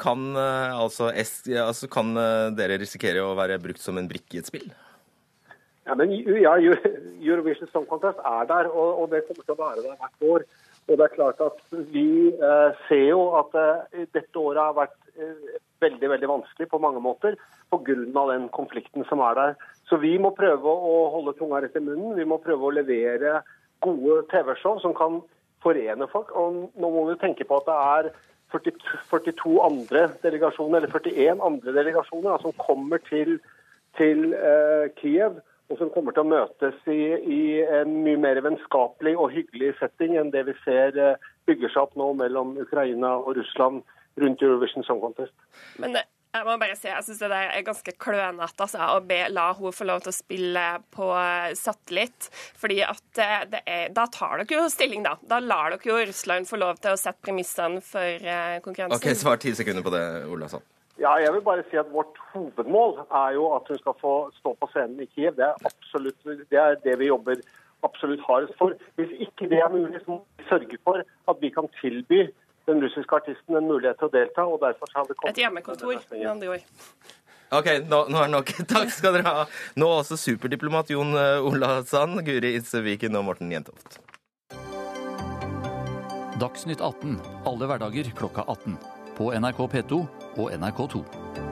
[0.00, 2.14] kan, altså, altså, kan
[2.56, 4.70] dere risikere å være brukt som en brikke i et spill?
[5.90, 6.52] Ja, men ja,
[7.18, 10.44] Eurovision Song Contest er der, og, og, det kommer til å være der hvert år.
[10.86, 11.58] Og det er klart at
[11.94, 16.80] Vi eh, ser jo at eh, dette året har vært eh, veldig veldig vanskelig på
[16.82, 17.34] mange måter
[17.72, 17.96] pga.
[18.32, 19.54] den konflikten som er der.
[19.88, 22.16] Så vi må prøve å holde tunga rett i munnen.
[22.18, 23.40] Vi må prøve å levere
[23.82, 25.22] gode TV-show som kan
[25.62, 26.32] forene folk.
[26.36, 28.10] Og nå må vi tenke på at det er
[28.50, 33.38] 42 andre delegasjoner, eller 41 andre delegasjoner som kommer til,
[33.98, 35.38] til uh, Kiev
[35.70, 40.16] og som kommer til å møtes i, i, en mye mer vennskapelig og hyggelig setting
[40.18, 43.84] enn det vi ser eh, bygger seg opp nå mellom Ukraina og Russland
[44.18, 45.36] rundt Eurovision Song Contest.
[45.78, 49.00] Men det, jeg må bare si, jeg syns det der er ganske klønete altså, å
[49.02, 50.64] be, la hun få lov til å spille
[50.94, 52.28] på eh, satellitt.
[52.60, 55.16] fordi at eh, er, Da tar dere jo stilling, da.
[55.26, 58.28] Da lar dere jo Russland få lov til å sette premissene for
[58.64, 58.98] konkurransen.
[59.00, 60.50] Ok, Svar ti sekunder på det, Ola
[61.00, 64.54] Ja, jeg vil bare si at Vårt hovedmål er jo at hun skal få stå
[64.60, 65.34] på scenen i Kiev.
[65.40, 67.42] Det er, absolutt, det, er det vi jobber
[67.86, 68.76] absolutt hardest for.
[69.00, 72.28] Hvis ikke det er mulig, så må vi sørge for at vi kan tilby
[72.70, 74.46] den russiske artisten en mulighet til å delta.
[74.46, 75.34] og derfor har det kommet...
[75.34, 76.68] Et hjemmekontor, med andre ord.
[77.50, 78.52] OK, nå, nå er det nok.
[78.74, 79.44] Takk skal dere ha.
[79.80, 83.98] Nå også superdiplomat Jon eh, Ola Sand, Guri Itzeviken og Morten Jentoft.
[86.40, 88.78] Dagsnytt 18 alle hverdager klokka 18.
[89.18, 90.02] På NRK P2
[90.40, 91.49] og NRK2.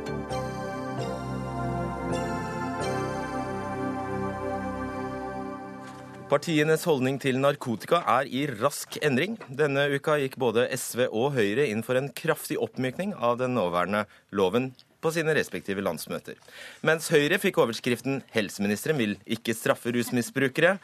[6.28, 9.38] Partienes holdning til narkotika er i rask endring.
[9.48, 14.02] Denne uka gikk både SV og Høyre inn for en kraftig oppmykning av den nåværende
[14.36, 16.36] loven på sine respektive landsmøter.
[16.84, 20.76] Mens Høyre fikk overskriften 'Helseministeren vil ikke straffe rusmisbrukere',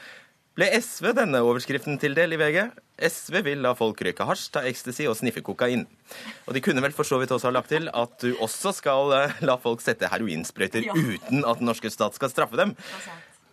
[0.57, 2.71] ble SV denne overskriften til del i VG.
[3.05, 5.85] SV vil la folk røyke hasj, ta ecstasy og sniffe kokain.
[6.47, 9.13] Og de kunne vel for så vidt også ha lagt til at du også skal
[9.19, 12.77] eh, la folk sette heroinsprøyter uten at den norske stat skal straffe dem.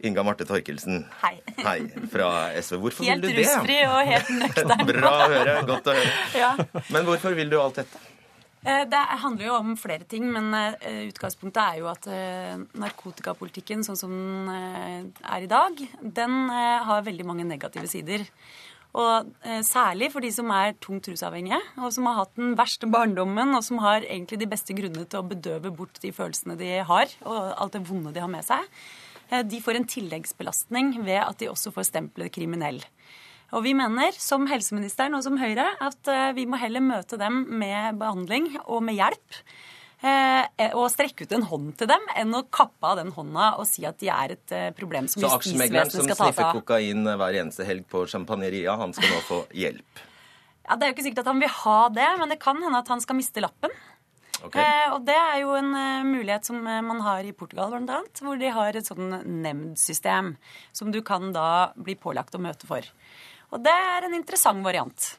[0.02, 1.36] Inga Marte Torkelsen, Hei.
[1.62, 2.80] Hei, fra SV.
[2.82, 3.44] Hvorfor helt vil du det?
[3.46, 4.88] Helt rusfri og helt nøktern.
[4.90, 5.58] Bra å høre.
[5.70, 6.16] Godt å høre.
[6.34, 6.56] Ja.
[6.90, 8.02] Men hvorfor vil du alt dette?
[8.62, 13.86] Eh, det handler jo om flere ting, men eh, utgangspunktet er jo at eh, narkotikapolitikken
[13.86, 14.12] sånn som
[14.52, 18.26] den er i dag, den har veldig mange negative sider.
[18.92, 19.30] Og
[19.64, 23.64] særlig for de som er tungt rusavhengige, og som har hatt den verste barndommen, og
[23.64, 27.40] som har egentlig de beste grunnene til å bedøve bort de følelsene de har, og
[27.56, 28.68] alt det vonde de har med seg.
[29.32, 32.82] De får en tilleggsbelastning ved at de også får stempelet kriminell.
[33.56, 37.44] Og vi mener, som helseministeren og som Høyre, at eh, vi må heller møte dem
[37.60, 39.40] med behandling og med hjelp.
[40.02, 43.68] Eh, og strekke ut en hånd til dem enn å kappe av den hånda og
[43.70, 45.92] si at de er et eh, problem som justisvesenet skal ta seg av.
[45.92, 50.08] Så aksjemegleren som sniffer kokain hver eneste helg på Champagneria, han skal nå få hjelp?
[50.66, 52.82] Ja, Det er jo ikke sikkert at han vil ha det, men det kan hende
[52.82, 53.76] at han skal miste lappen.
[54.42, 54.62] Okay.
[54.62, 57.92] Eh, og det er jo en uh, mulighet som uh, man har i Portugal, blant
[57.94, 60.36] annet, hvor de har et sånn nemndsystem
[60.74, 62.88] som du kan da bli pålagt å møte for.
[63.52, 65.12] Og det er en interessant variant.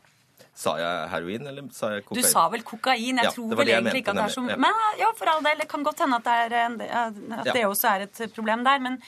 [0.52, 2.20] Sa jeg heroin, eller sa jeg kokain?
[2.20, 3.20] Du sa vel kokain.
[3.22, 4.56] Jeg ja, tror vel egentlig ikke at det er så ja.
[4.60, 5.62] Men ja, for all del.
[5.62, 6.58] Det kan godt hende at, det,
[6.90, 7.68] er, at ja.
[7.70, 8.82] også er et problem der.
[8.84, 8.98] Men,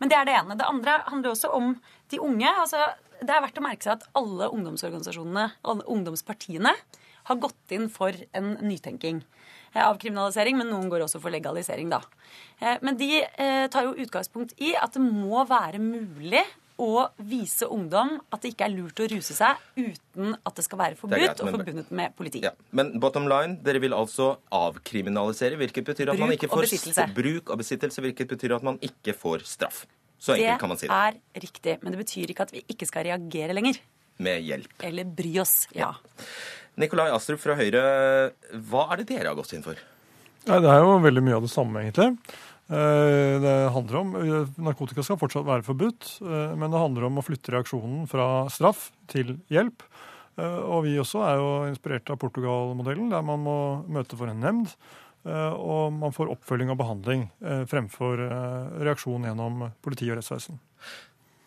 [0.00, 0.56] men, det er det ene.
[0.60, 1.74] Det andre handler også om
[2.12, 2.48] de unge.
[2.48, 2.86] Altså,
[3.20, 6.72] det er verdt å merke seg at alle ungdomsorganisasjonene, alle ungdomspartiene,
[7.28, 9.20] har gått inn for en nytenking.
[9.74, 12.00] Avkriminalisering, men noen går også for legalisering, da.
[12.80, 13.24] Men de
[13.72, 16.44] tar jo utgangspunkt i at det må være mulig
[16.80, 20.80] å vise ungdom at det ikke er lurt å ruse seg uten at det skal
[20.80, 22.42] være forbudt greit, men, og forbundet med politi.
[22.42, 26.66] Ja, men bottom line, dere vil altså avkriminalisere, hvilket betyr at bruk man ikke får
[26.90, 29.84] og bruk og besittelse, hvilket betyr at man ikke får straff.
[30.18, 30.94] Så enkelt kan man si det.
[30.94, 33.78] Det er riktig, men det betyr ikke at vi ikke skal reagere lenger.
[34.24, 34.74] Med hjelp.
[34.86, 35.90] Eller bry oss, ja.
[35.90, 36.26] ja.
[36.80, 37.84] Nikolai Astrup fra Høyre,
[38.70, 39.78] hva er det dere har gått inn for?
[40.44, 42.10] Ja, det er jo veldig mye av det samme, egentlig.
[42.68, 47.18] Eh, det handler om, eh, Narkotika skal fortsatt være forbudt, eh, men det handler om
[47.18, 49.82] å flytte reaksjonen fra straff til hjelp.
[50.36, 54.74] Og vi også er jo inspirert av Portugal-modellen, der man må møte for en nemnd.
[55.24, 57.30] Og man får oppfølging og behandling
[57.70, 58.18] fremfor
[58.82, 60.58] reaksjon gjennom politi og rettsvesen.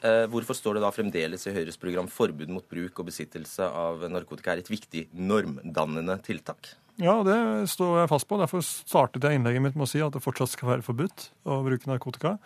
[0.01, 4.53] Hvorfor står det da fremdeles i Høyres program forbud mot bruk og besittelse av narkotika
[4.53, 6.69] er et viktig normdannende tiltak?
[7.01, 8.39] Ja, det står jeg fast på.
[8.41, 11.61] Derfor startet jeg innlegget mitt med å si at det fortsatt skal være forbudt å
[11.65, 12.37] bruke narkotika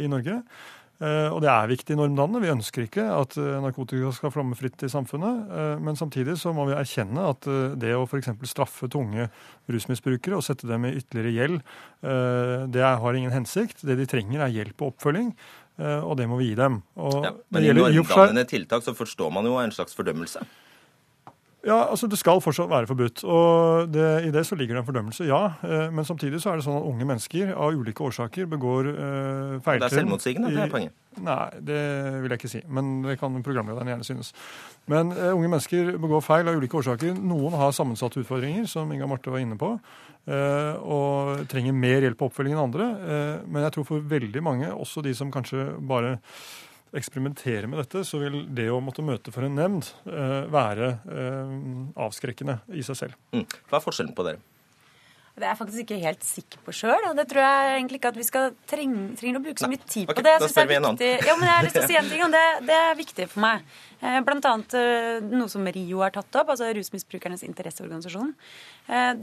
[0.00, 0.40] i Norge.
[0.98, 2.40] Eh, og det er viktig normdannende.
[2.42, 5.52] Vi ønsker ikke at eh, narkotika skal flomme fritt i samfunnet.
[5.52, 7.46] Eh, men samtidig så må vi erkjenne at
[7.78, 8.32] det å f.eks.
[8.50, 9.28] straffe tunge
[9.70, 11.62] rusmisbrukere og sette dem i ytterligere gjeld,
[12.72, 13.82] det har ingen hensikt.
[13.84, 15.32] Det de trenger er hjelp og oppfølging.
[15.78, 16.80] Og det må vi gi dem.
[16.98, 20.42] Og ja, men i normdannende tiltak så forstår man jo en slags fordømmelse?
[21.66, 23.24] Ja, altså Det skal fortsatt være forbudt.
[23.24, 25.40] og det, I det så ligger det en fordømmelse, ja.
[25.66, 29.56] Eh, men samtidig så er det sånn at unge mennesker av ulike årsaker begår eh,
[29.66, 29.82] feiltrinn.
[29.82, 30.94] Det er selvmotsigende, det er poenget?
[31.18, 31.80] Nei, det
[32.22, 32.60] vil jeg ikke si.
[32.70, 34.30] Men det kan programlederen gjerne synes.
[34.86, 37.18] Men eh, unge mennesker begår feil av ulike årsaker.
[37.18, 39.72] Noen har sammensatte utfordringer, som Inga Marte var inne på.
[40.28, 42.86] eh, og trenger mer hjelp og oppfølging enn andre.
[43.48, 46.18] men jeg tror for veldig mange, også de som kanskje bare
[46.96, 51.56] eksperimentere med dette, så vil det å måtte møte for en nemnd eh, være eh,
[52.06, 53.18] avskrekkende i seg selv.
[53.34, 53.44] Mm.
[53.68, 54.44] Hva er forskjellen på dere?
[55.38, 57.04] Det er jeg faktisk ikke helt sikker på sjøl.
[57.12, 59.84] Og det tror jeg egentlig ikke at vi skal trenge, trenger å bruke så mye
[59.84, 60.08] tid Nei.
[60.08, 60.16] på.
[60.16, 60.34] Okay, det.
[60.42, 61.04] Da spør vi en annen.
[61.28, 63.28] Ja, men jeg har lyst til å si en ting, og det, det er viktig
[63.30, 63.70] for meg.
[64.02, 64.76] Eh, blant annet
[65.30, 68.34] noe som Rio har tatt opp, altså Rusmisbrukernes interesseorganisasjon.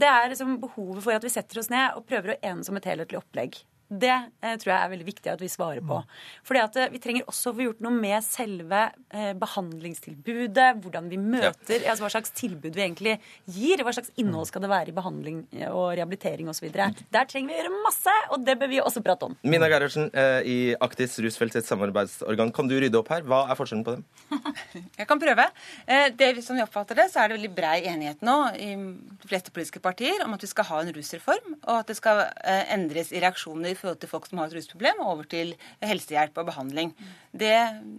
[0.00, 2.80] Det er liksom behovet for at vi setter oss ned og prøver å enes om
[2.80, 3.60] et helhetlig opplegg.
[3.86, 6.00] Det eh, tror jeg er veldig viktig at vi svarer på.
[6.46, 8.80] Fordi at eh, Vi trenger også å få gjort noe med selve
[9.14, 10.68] eh, behandlingstilbudet.
[10.82, 11.92] Hvordan vi møter, ja.
[11.92, 13.16] altså hva slags tilbud vi egentlig
[13.54, 13.82] gir.
[13.86, 16.66] Hva slags innhold skal det være i behandling eh, og rehabilitering osv.
[16.74, 19.36] Der trenger vi å gjøre masse, og det bør vi også prate om.
[19.46, 23.22] Mina Gerhardsen eh, i Aktis rusfeltets samarbeidsorgan, kan du rydde opp her?
[23.26, 24.04] Hva er forskjellen på dem?
[25.00, 25.46] jeg kan prøve.
[25.86, 29.30] Eh, det, som vi oppfatter det, så er det veldig brei enighet nå i de
[29.30, 32.24] fleste politiske partier om at vi skal ha en rusreform, og at det skal
[32.72, 35.54] endres i reaksjoner forhold til folk som har et rusproblem, over til
[35.84, 36.92] helsehjelp og behandling.
[37.32, 37.56] Det,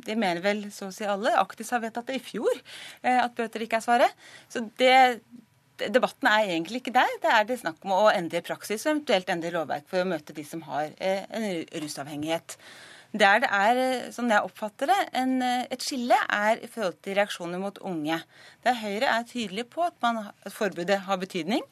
[0.07, 1.35] det mener vel så å si alle.
[1.39, 2.63] Aktis har vedtatt det i fjor,
[3.03, 4.27] eh, at bøter ikke er svaret.
[4.51, 4.97] Så det,
[5.85, 7.17] debatten er egentlig ikke der.
[7.23, 10.35] Det er det snakk om å endre praksis og eventuelt endre lovverk for å møte
[10.35, 11.49] de som har eh, en
[11.83, 12.57] rusavhengighet.
[13.15, 17.61] Der det er, som jeg oppfatter det, en, et skille, er i forhold til reaksjoner
[17.61, 18.19] mot unge.
[18.65, 21.63] Der Høyre er tydelig på at, man, at forbudet har betydning.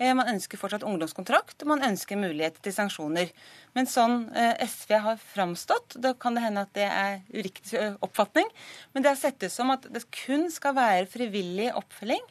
[0.00, 3.30] Eh, man ønsker fortsatt ungdomskontrakt, og man ønsker mulighet til sanksjoner.
[3.78, 7.94] Men sånn eh, SV har framstått, da kan det hende at det er uriktig eh,
[8.02, 8.50] oppfatning,
[8.92, 12.26] men det har sett ut som at det kun skal være frivillig oppfølging.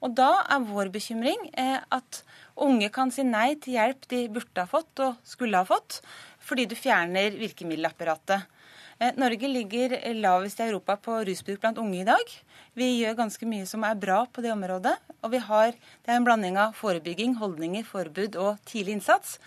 [0.00, 2.22] Og da er vår bekymring at
[2.56, 5.98] unge kan si nei til hjelp de burde ha fått og skulle ha fått
[6.44, 8.48] fordi du fjerner virkemiddelapparatet.
[9.00, 12.36] Eh, Norge ligger lavest i Europa på rusbruk blant unge i dag.
[12.76, 14.92] Vi gjør ganske mye som er bra på det området.
[15.24, 19.38] Og vi har, det er en blanding av forebygging, holdninger, forbud og tidlig innsats.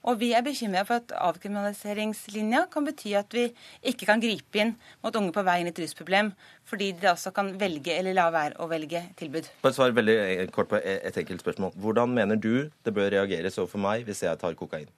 [0.00, 3.50] Og vi er bekymra for at avkriminaliseringslinja kan bety at vi
[3.84, 4.72] ikke kan gripe inn
[5.04, 6.30] mot unge på vei inn i et rusproblem,
[6.64, 9.50] fordi de også kan velge eller la være å velge tilbud.
[9.60, 11.76] Bare svar veldig kort på et enkelt spørsmål.
[11.76, 14.88] Hvordan mener du det bør reageres overfor meg hvis jeg tar kokain?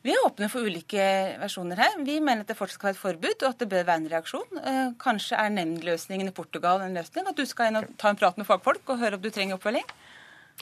[0.00, 1.02] Vi er åpne for ulike
[1.42, 1.98] versjoner her.
[2.06, 4.08] Vi mener at det fortsatt skal være et forbud, og at det bør være en
[4.08, 4.60] reaksjon.
[4.70, 7.28] Eh, kanskje er nemndløsningen i Portugal en løsning?
[7.28, 9.58] At du skal inn og ta en prat med fagfolk og høre om du trenger
[9.58, 9.84] oppfølging?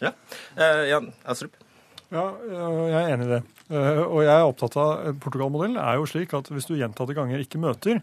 [0.03, 0.11] Ja.
[0.59, 1.55] Uh, Jan Astrup?
[2.11, 3.41] Ja, jeg er enig i det.
[3.69, 7.43] Eh, og jeg er opptatt av Portugal-modellen er jo slik at hvis du gjentatte ganger
[7.45, 8.03] ikke møter,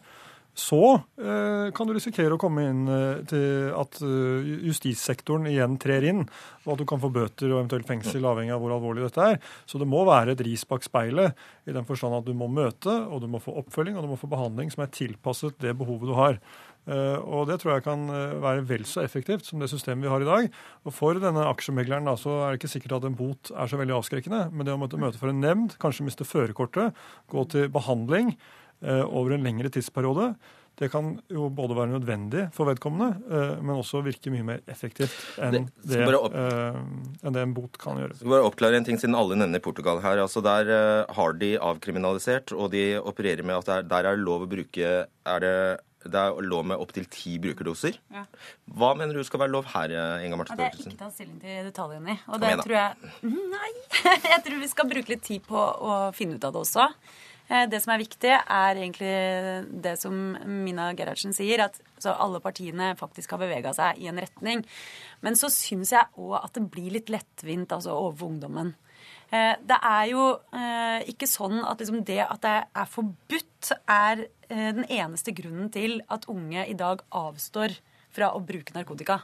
[0.56, 6.06] så eh, kan du risikere å komme inn eh, til at eh, justissektoren igjen trer
[6.08, 6.22] inn,
[6.64, 9.42] og at du kan få bøter og eventuelt fengsel, avhengig av hvor alvorlig dette er.
[9.68, 11.36] Så det må være et ris bak speilet,
[11.68, 14.20] i den forstand at du må møte, og du må få oppfølging, og du må
[14.22, 16.40] få behandling som er tilpasset det behovet du har.
[16.86, 18.04] Og Det tror jeg kan
[18.44, 20.52] være vel så effektivt som det systemet vi har i dag.
[20.86, 23.80] Og For denne aksjemegleren da, så er det ikke sikkert at en bot er så
[23.80, 24.44] veldig avskrekkende.
[24.54, 26.94] Men det å måtte møte for en nemnd, kanskje miste førerkortet,
[27.34, 30.36] gå til behandling, Eh, over en lengre tidsperiode,
[30.78, 35.14] Det kan jo både være nødvendig for vedkommende, eh, men også virke mye mer effektivt
[35.40, 36.76] enn Det- det, opp- eh,
[37.24, 38.14] enn det en bot kan gjøre.
[38.18, 40.18] skal bare oppklare en ting, siden alle nevner Portugal her.
[40.20, 44.26] altså Der eh, har de avkriminalisert, og de opererer med at er, der er det
[44.26, 47.96] lov å bruke er det, det er lov med opptil ti brukerdoser.
[48.12, 48.26] Ja.
[48.70, 50.98] Hva mener du skal være lov her, eh, Inga Ja, Marte det har jeg ikke
[51.00, 52.20] tatt stilling til detaljene i.
[52.28, 53.72] Og det tror jeg Nei!
[54.36, 56.90] Jeg tror vi skal bruke litt tid på å finne ut av det også.
[57.50, 62.96] Eh, Det som er viktig, er egentlig det som Mina Gerhardsen sier, at alle partiene
[62.98, 64.66] faktisk har bevega seg i en retning.
[65.22, 68.74] Men så syns jeg òg at det blir litt lettvint altså, overfor ungdommen.
[69.32, 74.28] Eh, Det er jo eh, ikke sånn at liksom det at det er forbudt, er
[74.48, 77.74] den eneste grunnen til at unge i dag avstår
[78.14, 79.24] fra å bruke narkotika.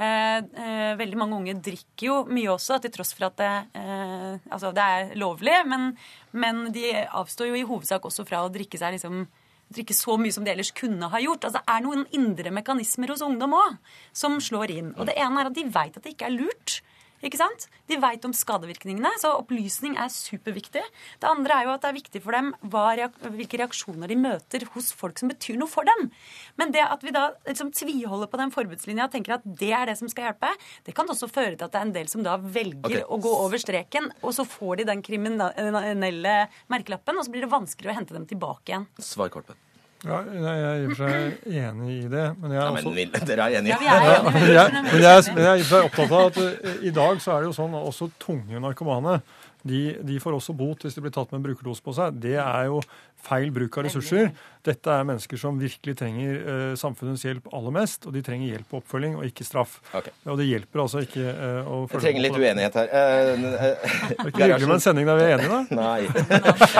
[0.00, 4.40] Eh, eh, veldig mange unge drikker jo mye også, til tross for at det, eh,
[4.48, 5.54] altså det er lovlig.
[5.68, 5.92] Men,
[6.32, 9.26] men de avstår jo i hovedsak også fra å drikke seg liksom
[9.72, 11.46] drikke så mye som de ellers kunne ha gjort.
[11.48, 13.78] Altså, det er noen indre mekanismer hos ungdom òg
[14.16, 14.90] som slår inn.
[14.98, 16.80] Og det ene er at de veit at det ikke er lurt.
[17.22, 17.68] Ikke sant?
[17.86, 20.82] De veit om skadevirkningene, så opplysning er superviktig.
[21.22, 24.66] Det andre er jo at det er viktig for dem reak hvilke reaksjoner de møter
[24.74, 26.10] hos folk som betyr noe for dem.
[26.58, 29.90] Men det at vi da liksom tviholder på den forbudslinja og tenker at det er
[29.90, 30.50] det som skal hjelpe,
[30.86, 33.06] det kan også føre til at det er en del som da velger okay.
[33.06, 36.38] å gå over streken, og så får de den kriminelle
[36.72, 38.88] merkelappen, og så blir det vanskeligere å hente dem tilbake igjen.
[39.02, 39.58] Svar kort på.
[40.02, 42.90] Ja, jeg er i og for seg enig i det, men jeg er Ja, også
[42.90, 43.76] men dere er enige?
[43.76, 44.32] Ja, vi er enige.
[44.32, 46.72] men jeg, men jeg, men jeg er i og for seg opptatt av at uh,
[46.82, 49.20] i dag så er det jo sånn også tunge narkomane
[49.68, 52.16] de, de får også bot hvis de blir tatt med en brukerdos på seg.
[52.22, 52.80] Det er jo
[53.22, 54.32] feil bruk av ressurser.
[54.66, 58.74] Dette er mennesker som virkelig trenger eh, samfunnets hjelp aller mest, og de trenger hjelp
[58.74, 59.78] og oppfølging, og ikke straff.
[59.94, 60.14] Okay.
[60.26, 62.90] Og det hjelper altså ikke eh, å Jeg følge trenger litt uenighet her.
[62.90, 65.62] Eh, eh, Det er ikke hyggelig med en sending der vi er enige, da?
[65.82, 66.00] Nei.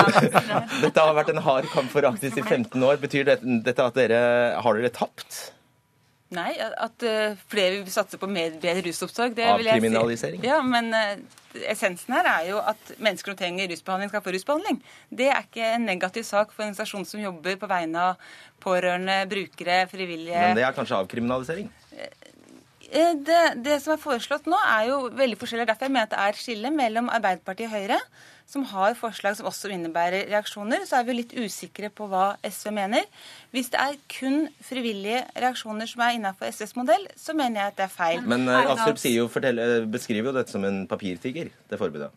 [0.83, 2.99] Dette har vært en hard kamp for Aktis i 15 år.
[3.03, 4.23] Betyr dette at dere
[4.63, 5.45] har dere tapt?
[6.33, 9.35] Nei, at eh, flere vil satse på mer, bedre rusomsorg.
[9.37, 9.77] det vil jeg si.
[9.77, 10.45] Avkriminalisering.
[10.45, 11.19] Ja, men eh,
[11.73, 14.81] essensen her er jo at mennesker som trenger rusbehandling, skal få rusbehandling.
[15.13, 19.21] Det er ikke en negativ sak for en organisasjon som jobber på vegne av pårørende,
[19.29, 20.39] brukere, frivillige.
[20.39, 21.69] Men det er kanskje avkriminalisering?
[22.93, 25.65] Eh, Det, det som er foreslått nå, er jo veldig forskjellig.
[25.69, 27.99] Derfor jeg mener at det er skille mellom Arbeiderpartiet og Høyre,
[28.45, 30.83] som har forslag som også innebærer reaksjoner.
[30.85, 33.07] Så er vi litt usikre på hva SV mener.
[33.55, 37.79] Hvis det er kun frivillige reaksjoner som er innenfor SVs modell, så mener jeg at
[37.81, 38.21] det er feil.
[38.29, 42.11] Men eh, Astrup sier jo, fortell, eh, beskriver jo dette som en papirtiger, det forbudet.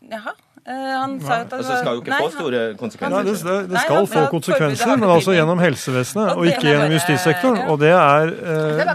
[0.00, 0.32] Jaha.
[0.68, 3.14] Eh, Han sa at Altså, det skal jo ikke Nei, få store konsekvenser.
[3.16, 6.92] Nei, det, det skal men få konsekvenser, men altså gjennom helsevesenet Og og ikke gjennom
[6.92, 7.56] justissektoren.
[7.62, 7.66] ja.
[7.72, 8.92] Og det er, eh,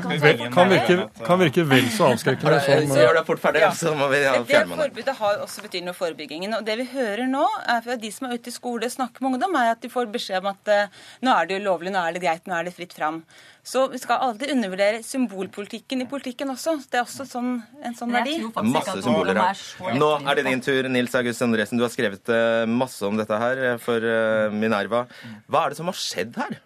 [0.54, 4.08] kan, virke, kan virke vel så avskrekkende Så gjør det fort ferdig, ja, så må
[4.14, 4.80] vi ha fjerne det.
[4.84, 6.54] forbudet har også betydning for forebyggingen.
[6.60, 9.26] Og det vi hører nå, er fra de som er ute i skole og snakker
[9.26, 11.92] med ungdom, er at de får beskjed om at eh, nå er det jo lovlig,
[11.96, 13.24] nå er det greit, nå er det fritt fram.
[13.64, 16.76] Så vi skal aldri undervurdere symbolpolitikken i politikken også.
[16.92, 18.36] Det er også sånn, en sånn verdi.
[18.68, 19.62] Masse symboler her.
[19.88, 21.80] er Nå er det din tur, Nils August Andresen.
[21.80, 25.06] Du har skrevet eh, masse om dette her eh, for eh, Minerva.
[25.48, 26.60] Hva er det som har skjedd her?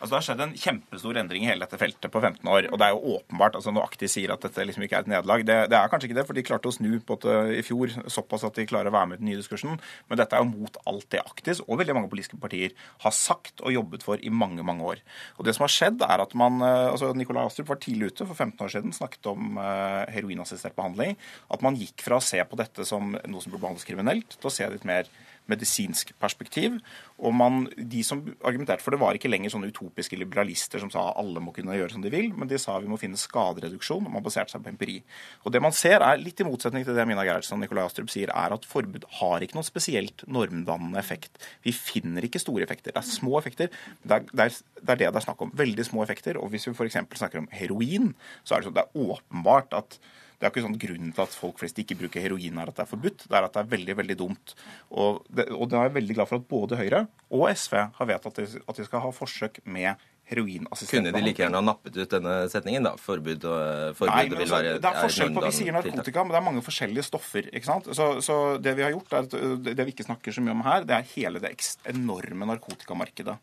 [0.00, 2.68] Altså, det har skjedd en kjempestor endring i hele dette feltet på 15 år.
[2.72, 5.10] Og det er jo åpenbart altså Når Aktis sier at dette liksom ikke er et
[5.12, 7.64] nederlag, det, det er kanskje ikke det, for de klarte å snu på det i
[7.66, 9.76] fjor såpass at de klarer å være med i den nye diskursen.
[10.08, 12.72] Men dette er jo mot alt det Aktis og veldig mange politiske partier
[13.04, 15.04] har sagt og jobbet for i mange mange år.
[15.36, 18.24] Og det som har skjedd, er at man eh, altså Nikolai Astrup var tidlig ute
[18.24, 21.18] for 15 år siden, snakket om eh, heroinassistert behandling.
[21.52, 24.48] At man gikk fra å se på dette som noe som burde behandles kriminelt, til
[24.48, 25.10] å se litt mer
[25.50, 26.78] medisinsk perspektiv.
[27.20, 31.10] Og man, de som argumenterte for det, var ikke lenger sånne utopiske liberalister som sa
[31.20, 34.14] alle må kunne gjøre som de vil, men de sa vi må finne skadereduksjon, og
[34.14, 34.98] man baserte seg på empiri.
[35.44, 38.12] Og det man ser, er litt i motsetning til det Mina Gerhardsen og Nikolai Astrup
[38.12, 41.36] sier, er at forbud har ikke noen spesielt normdannende effekt.
[41.66, 42.94] Vi finner ikke store effekter.
[42.94, 43.74] Det er små effekter.
[44.02, 45.52] Det er det er, det, er det det er snakk om.
[45.56, 46.38] Veldig små effekter.
[46.40, 46.98] Og hvis vi f.eks.
[47.20, 49.98] snakker om heroin, så er det sånn det er åpenbart at
[50.40, 52.86] det er ikke sånn Grunnen til at folk flest ikke bruker heroin, er at det
[52.86, 53.26] er forbudt.
[53.28, 54.54] Det er at det er veldig veldig dumt.
[54.88, 58.08] Og det, og det er jeg veldig glad for at både Høyre og SV har
[58.08, 61.96] vedtatt at de, at de skal ha forsøk med Kunne de like gjerne ha nappet
[61.98, 62.92] ut denne setningen, da?
[63.02, 66.38] Forbud og forbud Nei, men altså, det er forskjell på, Vi sier narkotika, men det
[66.38, 67.48] er mange forskjellige stoffer.
[67.50, 67.88] ikke sant?
[67.98, 70.54] Så, så det vi har gjort, er at det det vi ikke snakker så mye
[70.54, 71.50] om her, det er hele det
[71.90, 73.36] enorme narkotikamarkedet.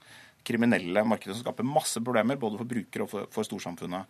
[0.48, 4.08] Kriminelle markedet som skaper masse problemer både for brukere og for, for storsamfunnet.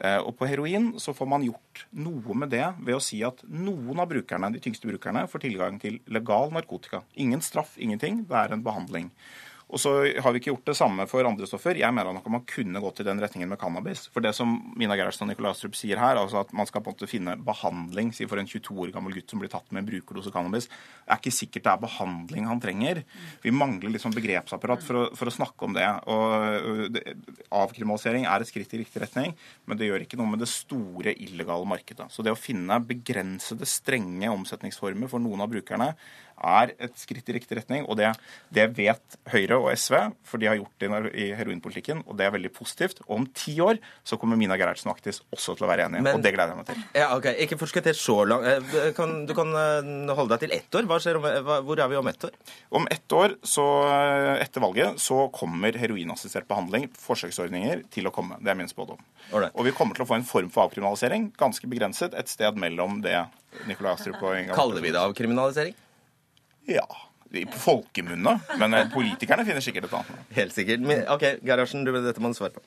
[0.00, 3.42] Eh, Og på heroin så får man gjort noe med det ved å si at
[3.44, 7.02] noen av brukerne, de tyngste brukerne får tilgang til legal narkotika.
[7.16, 8.24] Ingen straff, ingenting.
[8.28, 9.10] Det er en behandling.
[9.70, 11.78] Og så har vi ikke gjort det samme for andre stoffer.
[11.78, 14.08] Jeg mener nok at man kunne gått i den retningen med cannabis.
[14.10, 16.90] For det som Mina Gerhardsen og Nikolai Astrup sier her, altså at man skal på
[16.90, 19.90] en måte finne behandling for en 22 år gammel gutt som blir tatt med en
[19.92, 23.02] brukerdose cannabis, det er ikke sikkert det er behandling han trenger.
[23.44, 25.86] Vi mangler liksom begrepsapparat for å, for å snakke om det.
[26.10, 27.04] Og det,
[27.54, 29.36] Avkriminalisering er et skritt i riktig retning,
[29.70, 32.08] men det gjør ikke noe med det store illegale markedet.
[32.10, 35.92] Så det å finne begrensede, strenge omsetningsformer for noen av brukerne
[36.40, 37.86] er et skritt i riktig retning.
[37.86, 38.10] Og det,
[38.54, 42.34] det vet Høyre og SV, for de har gjort det i heroinpolitikken, og det er
[42.34, 43.02] veldig positivt.
[43.08, 46.04] Og om ti år så kommer Mina Gerhardsen og Aktis også til å være enige,
[46.06, 46.84] Men, og det gleder jeg meg til.
[46.98, 48.48] Ja, ok, Ikke forskutter så langt.
[48.48, 50.88] Eh, kan, du kan eh, holde deg til ett år.
[50.90, 52.36] Om, hvor er vi om ett år?
[52.80, 58.40] Om ett år, så, eh, etter valget, så kommer heroinassistert behandling, forsøksordninger, til å komme.
[58.40, 59.00] Det er min spådom.
[59.50, 63.00] Og vi kommer til å få en form for avkriminalisering, ganske begrenset, et sted mellom
[63.04, 63.16] det
[63.68, 65.76] Nikolai Astrup og Inga Kaller vi det avkriminalisering?
[66.70, 66.86] Ja.
[67.30, 68.38] På folkemunne.
[68.58, 70.24] Men eh, politikerne finner sikkert et annet.
[70.34, 70.82] Helt sikkert.
[70.82, 72.64] Men, OK, Gerhardsen, dette må du svare på.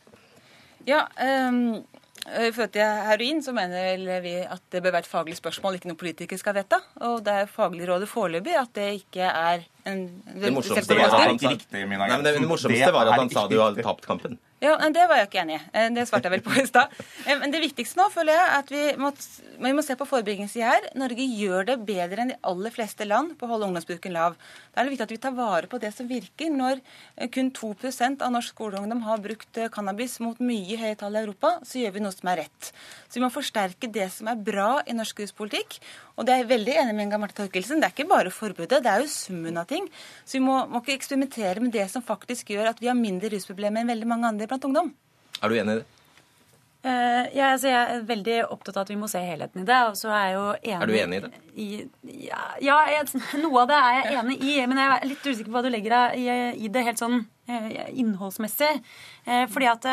[0.87, 1.05] Ja,
[1.49, 1.81] um,
[2.23, 5.91] i forhold til heroin så mener vi at det bør være et faglig spørsmål, ikke
[5.91, 6.79] noe politikere skal vedta.
[7.03, 11.27] Og det er faglig rådet foreløpig at det ikke er en Det morsomste var at
[11.27, 14.39] han sa, Nei, men det, det morsomste var at han sa du har tapt kampen.
[14.63, 15.63] Ja, Det var jeg ikke enig i.
[15.75, 16.93] Eh, det svarte jeg vel på i stad.
[17.23, 19.09] Eh, men det viktigste nå føler jeg at vi må,
[19.63, 20.87] vi må se på forebyggingssida her.
[20.99, 24.35] Norge gjør det bedre enn de aller fleste land på å holde ungdomsbruken lav.
[24.71, 26.51] Da er det viktig at vi tar vare på det som virker.
[26.51, 27.73] Når eh, kun 2
[28.23, 32.03] av norsk skoleungdom har brukt cannabis mot mye høye tall i Europa, så gjør vi
[32.03, 32.71] noe som er rett.
[33.07, 35.79] Så vi må forsterke det som er bra i norsk ruspolitikk.
[36.13, 37.79] Og det er jeg veldig enig med Inga Marte Torkelsen.
[37.81, 39.72] Det er ikke bare forbudet, det er jo summen av ting.
[40.23, 43.31] Så vi må, må ikke eksperimentere med det som faktisk gjør at vi har mindre
[43.33, 44.93] rusproblemer enn veldig mange andre blant ungdom.
[45.41, 45.89] Er du enig i det?
[46.83, 49.77] Uh, ja, altså jeg er veldig opptatt av at vi må se helheten i det.
[49.87, 50.81] og så Er jeg jo enig...
[50.81, 51.29] Er du enig i det?
[51.53, 51.67] I,
[52.25, 54.57] ja, ja jeg, noe av det er jeg enig i.
[54.67, 56.27] Men jeg er litt usikker på hva du legger i,
[56.59, 58.71] i det helt sånn innholdsmessig.
[59.27, 59.87] Uh, fordi at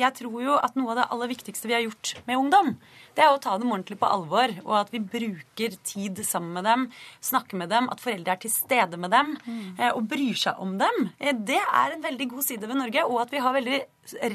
[0.00, 2.74] jeg tror jo at noe av det aller viktigste vi har gjort med ungdom,
[3.16, 6.68] det er å ta dem ordentlig på alvor, og at vi bruker tid sammen med
[6.68, 6.86] dem,
[7.26, 9.80] snakker med dem, at foreldre er til stede med dem mm.
[9.90, 11.10] og bryr seg om dem.
[11.18, 13.80] Det er en veldig god side ved Norge, og at vi har veldig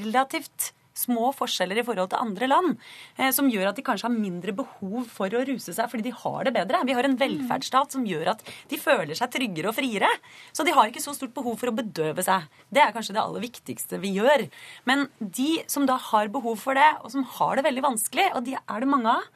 [0.04, 2.78] relativt små forskjeller i forhold til andre land,
[3.18, 6.16] eh, som gjør at de kanskje har mindre behov for å ruse seg fordi de
[6.16, 6.84] har det bedre.
[6.88, 10.10] Vi har en velferdsstat som gjør at de føler seg tryggere og friere.
[10.56, 12.48] Så de har ikke så stort behov for å bedøve seg.
[12.72, 14.48] Det er kanskje det aller viktigste vi gjør.
[14.90, 18.46] Men de som da har behov for det, og som har det veldig vanskelig, og
[18.48, 19.32] de er det mange av,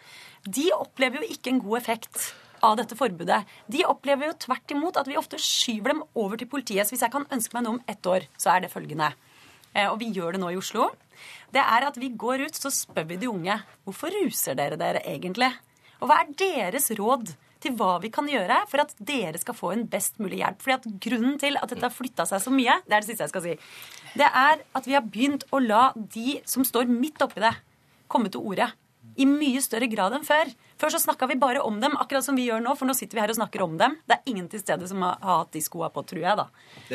[0.47, 2.31] de opplever jo ikke en god effekt
[2.65, 3.43] av dette forbudet.
[3.71, 6.87] De opplever jo tvert imot at vi ofte skyver dem over til politiet.
[6.87, 9.11] Så hvis jeg kan ønske meg noe om ett år, så er det følgende.
[9.73, 10.89] Eh, og vi gjør det nå i Oslo
[11.53, 15.03] det er at vi går ut, så spør vi de unge hvorfor ruser dere dere
[15.07, 15.49] egentlig?
[15.99, 19.73] Og hva er deres råd til hva vi kan gjøre for at dere skal få
[19.73, 20.61] en best mulig hjelp?
[20.63, 23.25] Fordi at Grunnen til at dette har flytta seg så mye, det er det siste
[23.25, 23.55] jeg skal si,
[24.19, 27.55] det er at vi har begynt å la de som står midt oppi det,
[28.09, 28.69] komme til orde
[29.15, 30.51] i mye større grad enn før.
[30.79, 33.17] Før så snakka vi bare om dem, akkurat som vi gjør nå, for nå sitter
[33.17, 33.97] vi her og snakker om dem.
[34.07, 36.45] Det er ingen til stede som har, hatt de skoa på, tror jeg, da.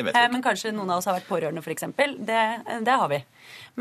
[0.01, 1.85] Eh, men kanskje noen av oss har vært pårørende, f.eks.
[2.25, 2.41] Det,
[2.87, 3.21] det har vi.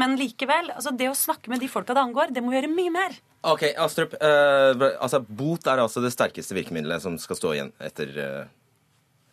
[0.01, 2.75] Men likevel, altså det å snakke med de folka det angår, det må vi gjøre
[2.75, 3.17] mye mer.
[3.45, 4.17] Ok, Astrup.
[4.21, 8.45] Eh, altså, bot er altså det sterkeste virkemidlet som skal stå igjen etter, uh,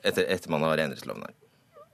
[0.04, 1.41] etter, etter man har endret loven her.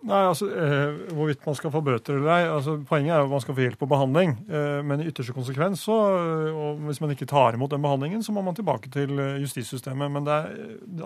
[0.05, 2.43] Nei, altså, eh, Hvorvidt man skal få bøter eller ei.
[2.45, 4.35] Altså, poenget er jo at man skal få hjelp og behandling.
[4.45, 8.21] Eh, men i ytterste konsekvens, så, eh, og hvis man ikke tar imot den behandlingen,
[8.23, 10.11] så må man tilbake til eh, justissystemet.
[10.13, 10.51] Men er,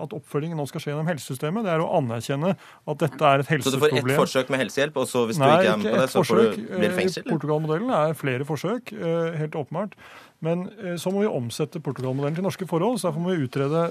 [0.02, 3.54] at oppfølgingen nå skal skje gjennom helsesystemet, det er å anerkjenne at dette er et
[3.54, 3.96] helseproblem.
[3.96, 5.88] Så du får ett forsøk med helsehjelp, og så hvis Nei, du ikke er med
[5.88, 7.26] på det, så får du, blir det fengsel?
[7.30, 8.92] Portugal-modellen er flere forsøk,
[9.40, 9.96] helt åpenbart.
[10.42, 10.64] Men
[10.98, 12.96] så må vi omsette Portugal-modellen til norske forhold.
[12.98, 13.84] Så derfor må vi utrede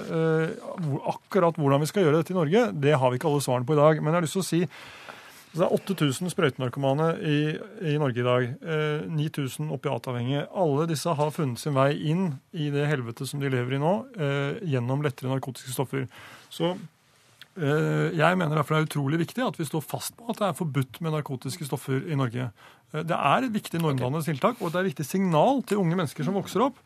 [1.08, 2.66] akkurat hvordan vi skal gjøre dette i Norge.
[2.76, 4.02] Det har vi ikke alle svarene på i dag.
[4.02, 4.60] Men jeg har lyst til å si
[5.52, 7.38] det er 8000 sprøytenarkomane i,
[7.84, 8.46] i, Norge i dag.
[8.64, 10.46] Eh, 9000 opiatavhengige.
[10.56, 13.92] Alle disse har funnet sin vei inn i det helvetet som de lever i nå,
[14.16, 16.06] eh, gjennom lettere narkotiske stoffer.
[16.48, 16.80] Så eh,
[17.56, 20.56] jeg mener derfor det er utrolig viktig at vi står fast på at det er
[20.56, 22.48] forbudt med narkotiske stoffer i Norge.
[22.92, 25.98] Eh, det er et viktig normdannende tiltak, og det er et viktig signal til unge
[25.98, 26.80] mennesker som vokser opp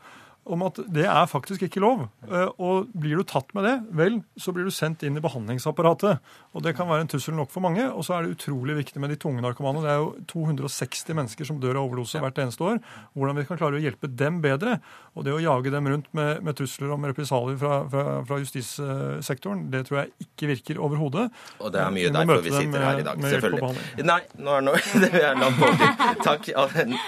[0.53, 2.05] om at det er faktisk ikke lov.
[2.27, 6.21] Eh, og blir du tatt med det, vel, så blir du sendt inn i behandlingsapparatet.
[6.55, 7.85] Og det kan være en trussel nok for mange.
[7.91, 9.83] Og så er det utrolig viktig med de tunge narkomane.
[9.83, 12.81] Det er jo 260 mennesker som dør av overdose hvert eneste år.
[13.17, 14.77] Hvordan vi kan klare å hjelpe dem bedre.
[15.17, 19.67] Og det å jage dem rundt med, med trusler om represalier fra, fra, fra, justissektoren,
[19.73, 21.27] det tror jeg ikke virker overhodet.
[21.59, 24.05] Og det er mye derfor vi sitter her i dag, selvfølgelig.
[24.07, 24.75] Nei, nå er det,
[25.07, 25.87] det er langt over.
[26.25, 26.51] Takk,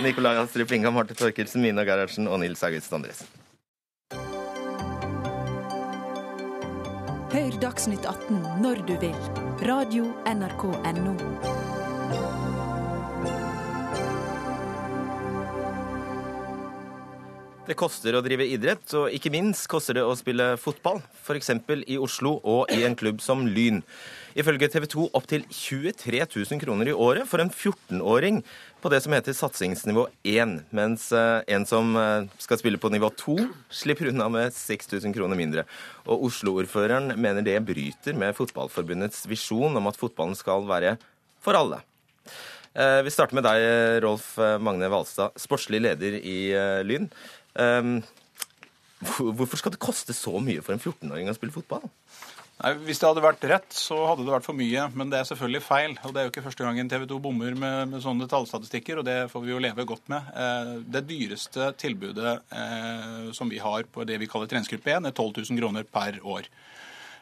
[0.06, 3.29] Nicolai Astrup Inga, Marte Torkelsen, Mina Gerhardsen og Nils August Andresen.
[7.30, 9.18] Hør Dagsnytt 18 når du vil.
[9.70, 11.14] Radio NRK Radio.nrk.no.
[17.70, 21.04] Det koster å drive idrett, og ikke minst koster det å spille fotball.
[21.22, 21.52] F.eks.
[21.86, 23.84] i Oslo og i en klubb som Lyn.
[24.34, 28.42] Ifølge TV 2 opptil 23 000 kroner i året for en 14-åring
[28.82, 33.10] på det som heter satsingsnivå 1, mens eh, en som eh, skal spille på nivå
[33.20, 33.36] 2,
[33.82, 35.66] slipper unna med 6000 kroner mindre.
[36.08, 40.96] Og Oslo-ordføreren mener det bryter med Fotballforbundets visjon om at fotballen skal være
[41.44, 41.82] for alle.
[42.74, 43.66] Eh, vi starter med deg,
[44.06, 44.32] Rolf
[44.64, 46.40] Magne Valstad, sportslig leder i
[46.88, 47.10] Lyn.
[49.00, 51.88] Hvorfor skal det koste så mye for en 14-åring å spille fotball?
[52.60, 54.88] Nei, Hvis det hadde vært rett, så hadde det vært for mye.
[55.00, 55.94] Men det er selvfølgelig feil.
[56.04, 59.08] Og det er jo ikke første gangen TV 2 bommer med, med, sånne tallstatistikker, og
[59.08, 60.34] det får vi jo leve godt med.
[60.36, 65.16] Eh, det dyreste tilbudet eh, som vi har på det vi kaller treningsgruppe 1, er
[65.16, 66.52] 12 000 kroner per år.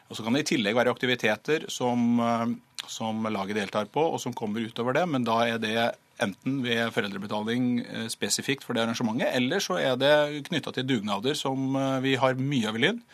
[0.08, 2.46] Og Så kan det i tillegg være aktiviteter som, eh,
[2.90, 5.06] som laget deltar på, og som kommer utover det.
[5.06, 5.78] Men da er det
[6.18, 11.38] enten ved foreldrebetaling eh, spesifikt for det arrangementet, eller så er det knytta til dugnader
[11.38, 13.04] som eh, vi har mye av i Lyn.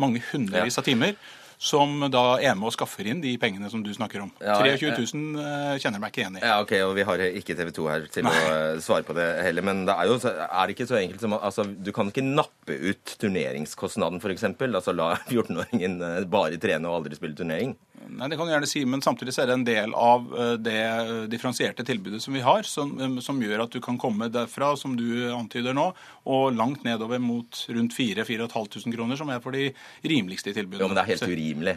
[0.00, 1.16] Mange hundrevis av timer
[1.58, 4.32] som da er med og skaffer inn de pengene som du snakker om.
[4.44, 6.44] Ja, 23 000 uh, kjenner meg ikke igjen i.
[6.44, 8.34] Ja, ok, og Vi har ikke TV 2 her til Nei.
[8.36, 9.64] å svare på det heller.
[9.66, 12.76] Men det er jo er det ikke så enkelt som altså, Du kan ikke nappe
[12.76, 14.48] ut turneringskostnaden, f.eks.
[14.66, 17.76] Altså la 14-åringen uh, bare trene og aldri spille turnering.
[18.08, 20.82] Nei, Det kan du gjerne si, men samtidig er det en del av eh, det
[21.32, 24.94] differensierte tilbudet som vi har, som, eh, som, gjør at du kan komme derfra, som
[24.98, 25.88] du antyder nå,
[26.30, 29.68] og langt nedover mot rundt 4000-4500 kroner, som er for de
[30.06, 30.84] rimeligste tilbudene.
[30.84, 31.76] Jo, men det er helt urimelig.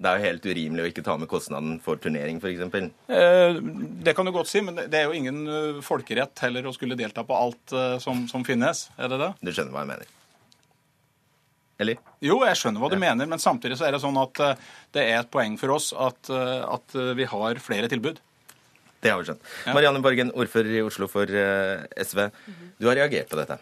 [0.00, 2.86] Det er jo helt urimelig å ikke ta med kostnaden for turnering, f.eks.
[3.12, 3.58] Eh,
[4.04, 6.98] det kan du godt si, men det er jo ingen eh, folkerett heller å skulle
[7.00, 8.88] delta på alt som, som finnes.
[9.00, 9.34] Er det det?
[9.44, 10.16] Du skjønner hva jeg mener?
[11.80, 12.00] Eller?
[12.20, 13.04] Jo, jeg skjønner hva du ja.
[13.06, 15.90] mener, men samtidig så er det sånn at uh, det er et poeng for oss
[15.96, 18.20] at, uh, at uh, vi har flere tilbud.
[19.00, 19.46] Det har vi skjønt.
[19.64, 19.72] Ja.
[19.72, 22.26] Marianne Borgen, ordfører i Oslo for SV.
[22.76, 23.56] Du har reagert på dette?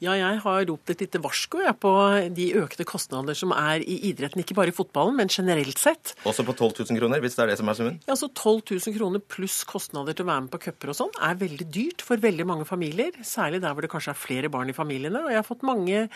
[0.00, 1.90] Ja, jeg har ropt et lite varsko jeg, på
[2.32, 4.40] de økte kostnader som er i idretten.
[4.40, 6.14] Ikke bare i fotballen, men generelt sett.
[6.24, 7.98] Også på 12 000 kroner, hvis det er det som er summen?
[8.08, 11.12] Ja, så 12 000 kroner pluss kostnader til å være med på cuper og sånn
[11.20, 13.12] er veldig dyrt for veldig mange familier.
[13.20, 15.20] Særlig der hvor det kanskje er flere barn i familiene.
[15.20, 16.06] Og jeg har fått mange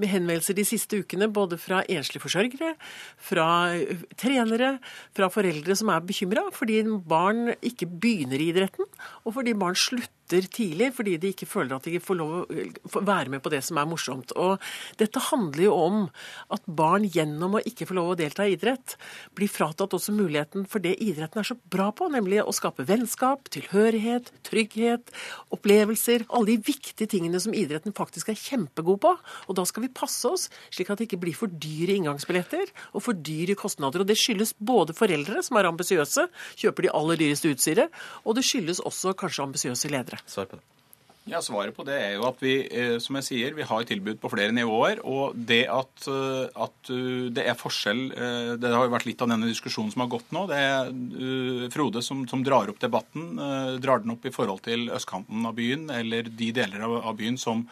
[0.00, 2.72] henvendelser de siste ukene, både fra enslige forsørgere,
[3.28, 3.50] fra
[4.16, 4.78] trenere,
[5.12, 8.88] fra foreldre som er bekymra fordi barn ikke begynner i idretten,
[9.28, 13.02] og fordi barn slutter slutter tidlig fordi de ikke føler at de får lov å
[13.04, 14.32] være med på det som er morsomt.
[14.36, 14.58] Og
[14.98, 15.98] dette handler jo om
[16.52, 18.96] at barn gjennom å ikke få lov å delta i idrett,
[19.34, 23.48] blir fratatt også muligheten for det idretten er så bra på, nemlig å skape vennskap,
[23.54, 25.12] tilhørighet, trygghet,
[25.54, 26.26] opplevelser.
[26.30, 29.14] Alle de viktige tingene som idretten faktisk er kjempegod på.
[29.48, 33.04] Og da skal vi passe oss slik at det ikke blir for dyre inngangsbilletter og
[33.04, 34.02] for dyre kostnader.
[34.02, 36.28] Og det skyldes både foreldre som er ambisiøse,
[36.60, 40.20] kjøper de aller dyreste utstyret, og det skyldes også kanskje ambisiøse ledere?
[40.26, 40.64] Svar på det.
[41.24, 44.18] Ja, Svaret på det er jo at vi eh, som jeg sier, vi har tilbud
[44.20, 45.00] på flere nivåer.
[45.08, 48.02] Og det at, eh, at eh, det er forskjell
[48.60, 50.44] Det har jo vært litt av denne diskusjonen som har gått nå.
[50.50, 53.40] Det er Frode som, som drar opp debatten.
[53.80, 57.40] Drar den opp i forhold til østkanten av byen, eller de deler av, av byen
[57.40, 57.64] som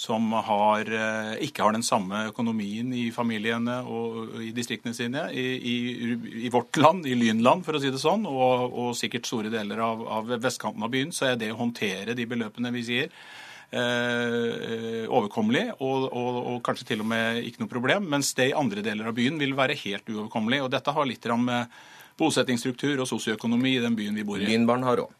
[0.00, 5.26] som har, eh, ikke har den samme økonomien i familiene og i distriktene sine.
[5.36, 5.74] I, i,
[6.46, 9.82] i vårt land, i Lynland, for å si det sånn, og, og sikkert store deler
[9.84, 13.12] av, av, vestkanten av byen, så er det å håndtere de beløpene vi sier,
[13.76, 18.08] eh, overkommelig, og, og, og, kanskje til og med ikke noe problem.
[18.16, 20.64] Mens det i andre deler av byen vil være helt uoverkommelig.
[20.64, 21.80] Og dette har litt med
[22.20, 24.48] bosettingsstruktur og sosioøkonomi i den byen vi bor i.
[24.48, 25.19] Lynbarn har råd.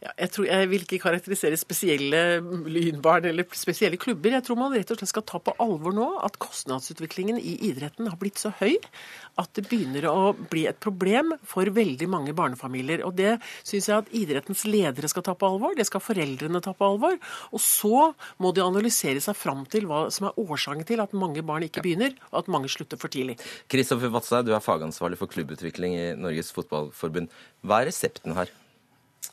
[0.00, 2.20] Ja, jeg, tror, jeg vil ikke karakterisere spesielle
[2.72, 4.32] lynbarn eller spesielle klubber.
[4.32, 8.08] Jeg tror man rett og slett skal ta på alvor nå at kostnadsutviklingen i idretten
[8.08, 8.78] har blitt så høy
[9.40, 13.04] at det begynner å bli et problem for veldig mange barnefamilier.
[13.04, 16.72] Og Det syns jeg at idrettens ledere skal ta på alvor, det skal foreldrene ta
[16.72, 17.20] på alvor.
[17.52, 18.08] Og så
[18.40, 21.84] må de analysere seg fram til hva som er årsaken til at mange barn ikke
[21.84, 23.36] begynner, og at mange slutter for tidlig.
[23.68, 27.28] Kristoffer Vatstad, du er fagansvarlig for klubbutvikling i Norges Fotballforbund.
[27.60, 28.48] Hva er resepten her?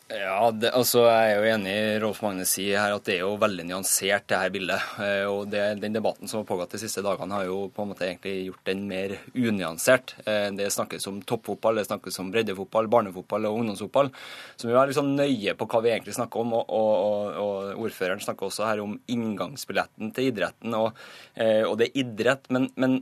[0.07, 3.25] Ja, det, altså Jeg er jo enig i Rolf Magne sier her at det er
[3.25, 4.85] jo veldig nyansert, det her bildet.
[5.03, 7.91] Eh, og det, Den debatten som har pågått de siste dagene, har jo på en
[7.91, 10.13] måte egentlig gjort den mer unyansert.
[10.23, 14.13] Eh, det snakkes om toppfotball, det snakkes om breddefotball, barnefotball og ungdomsfotball.
[14.55, 16.55] Så vi er liksom nøye på hva vi egentlig snakker om.
[16.55, 20.79] Og, og, og ordføreren snakker også her om inngangsbilletten til idretten.
[20.79, 21.03] Og,
[21.35, 23.01] eh, og det er idrett, men, men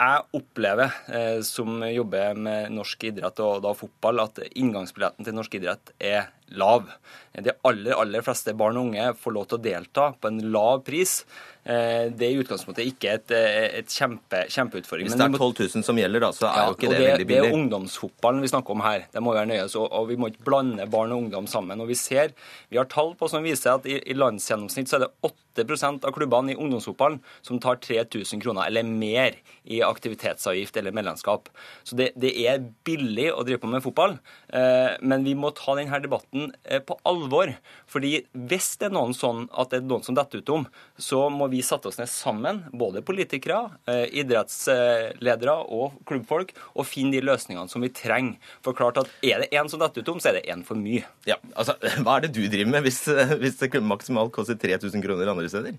[0.00, 5.58] jeg opplever, eh, som jobber med norsk idrett og da fotball, at inngangsbilletten til norsk
[5.60, 6.88] idrett er lav.
[7.32, 10.82] De aller, aller fleste barn og unge får lov til å delta på en lav
[10.86, 11.20] pris.
[11.60, 15.10] Eh, det er i utgangspunktet ikke et, eh, et kjempe, kjempeutfordring.
[15.10, 17.08] Hvis det er 12 000 som gjelder, da, så er ja, jo ikke det, det,
[17.10, 17.42] veldig billig.
[17.44, 19.04] Det er ungdomsfotballen vi snakker om her.
[19.12, 19.66] Det må være nøye.
[19.68, 21.84] Så, og vi må ikke blande barn og ungdom sammen.
[21.84, 22.32] Og Vi ser,
[22.72, 25.12] vi har tall på som viser at i, i landsgjennomsnitt så er det
[25.60, 29.36] 8% av klubbene i ungdomsfotballen som tar 3000 kroner eller mer
[29.68, 31.52] i aktivitetsavgift eller medlemskap.
[31.84, 34.16] Så det, det er billig å drive på med fotball.
[34.48, 37.52] Eh, men vi må ta denne debatten eh, på alvor.
[37.90, 40.66] fordi hvis det er noen sånn at det er noen som detter ut om,
[40.98, 47.16] så må vi satte oss ned sammen, både politikere, eh, idrettsledere og klubbfolk, og finne
[47.16, 48.38] de løsningene som vi trenger.
[48.64, 50.78] For klart at er det én som detter ut om, så er det én for
[50.78, 51.04] mye.
[51.28, 53.04] Ja, altså, Hva er det du driver med hvis,
[53.40, 55.78] hvis det maksimalt koster 3000 kroner andre steder?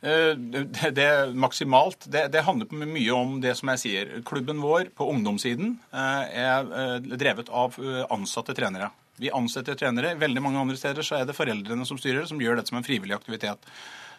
[0.00, 4.14] Eh, det, det maksimalt, det, det, handler mye om det som jeg sier.
[4.26, 7.78] Klubben vår på ungdomssiden eh, er drevet av
[8.14, 8.92] ansatte trenere.
[9.18, 10.14] Vi ansetter trenere.
[10.18, 12.86] Veldig mange andre steder så er det foreldrene som styrer, som gjør dette som en
[12.86, 13.66] frivillig aktivitet.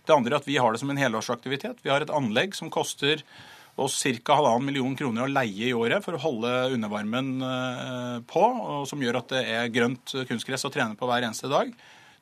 [0.05, 1.81] Det andre er at vi har det som en helårsaktivitet.
[1.83, 3.23] Vi har et anlegg som koster
[3.79, 4.35] oss ca.
[4.35, 9.01] halvannen million kroner å leie i året for å holde undervarmen eh, på, og som
[9.03, 11.71] gjør at det er grønt kunstgress å trene på hver eneste dag.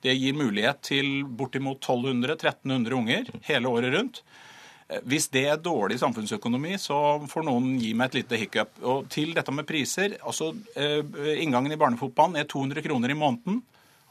[0.04, 4.22] Det gir mulighet til bortimot 1200-1300 unger hele året rundt.
[4.88, 8.76] Eh, hvis det er dårlig samfunnsøkonomi, så får noen gi meg et lite hiccup.
[8.84, 10.18] Og til dette med priser.
[10.24, 11.02] altså eh,
[11.44, 13.62] Inngangen i barnefotballen er 200 kroner i måneden.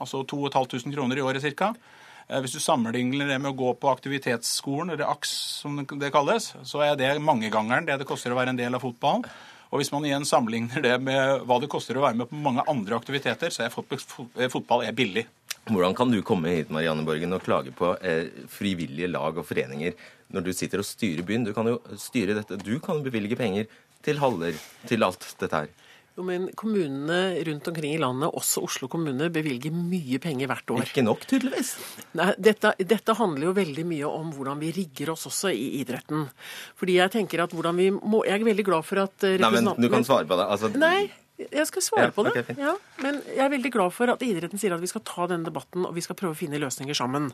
[0.00, 1.72] Altså 2500 kroner i året ca.
[2.28, 6.52] Eh, hvis du sammenligner det med å gå på aktivitetsskolen, eller AKS som det kalles,
[6.68, 9.24] så er det mangegangeren det det koster å være en del av fotballen.
[9.66, 12.62] Og hvis man igjen sammenligner det med hva det koster å være med på mange
[12.70, 13.72] andre aktiviteter, så er
[14.52, 15.24] fotball billig.
[15.66, 19.96] Hvordan kan du komme hit Marianne Borgen, og klage på eh, frivillige lag og foreninger
[20.34, 21.46] når du sitter og styrer byen?
[21.46, 22.58] Du kan jo styre dette.
[22.62, 23.66] Du kan bevilge penger
[24.06, 24.54] til haller,
[24.86, 25.74] til alt dette her.
[26.16, 30.86] Jo, men Kommunene rundt omkring i landet, også Oslo kommune, bevilger mye penger hvert år.
[30.86, 31.74] Ikke nok, tydeligvis.
[32.16, 36.24] Nei, dette, dette, handler jo veldig mye om hvordan vi rigger oss også i idretten.
[36.80, 39.76] Fordi Jeg tenker at hvordan vi må, Jeg er veldig glad for at representanten Nei,
[39.76, 40.48] men Du kan svare på det.
[40.56, 40.72] Altså...
[40.72, 42.32] Nei, jeg skal svare ja, på det.
[42.40, 42.72] Okay, ja,
[43.04, 45.84] men jeg er veldig glad for at idretten sier at vi skal ta denne debatten
[45.84, 47.28] og vi skal prøve å finne løsninger sammen.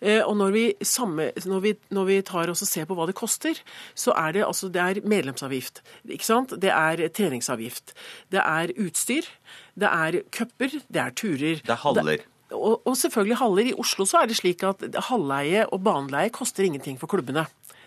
[0.00, 3.16] Eh, og når vi, samme, når vi, når vi tar og ser på hva det
[3.16, 3.62] koster,
[3.96, 5.80] så er det, altså, det er medlemsavgift.
[6.04, 7.96] Det er treningsavgift.
[8.32, 9.32] Det er utstyr.
[9.80, 10.76] Det er cuper.
[10.92, 11.64] Det er turer.
[11.64, 12.28] Det er haller.
[12.52, 13.68] Og, og, selvfølgelig haller.
[13.70, 17.46] I Oslo så er det slik at halvleie og baneleie koster ingenting for klubbene.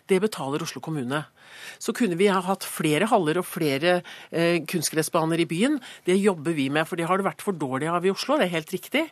[0.09, 1.23] Det betaler Oslo kommune.
[1.81, 3.99] Så kunne vi ha hatt flere haller og flere
[4.29, 5.79] eh, kunstgressbaner i byen.
[6.05, 8.49] Det jobber vi med, for det har det vært for dårlig av i Oslo, det
[8.49, 9.07] er helt riktig.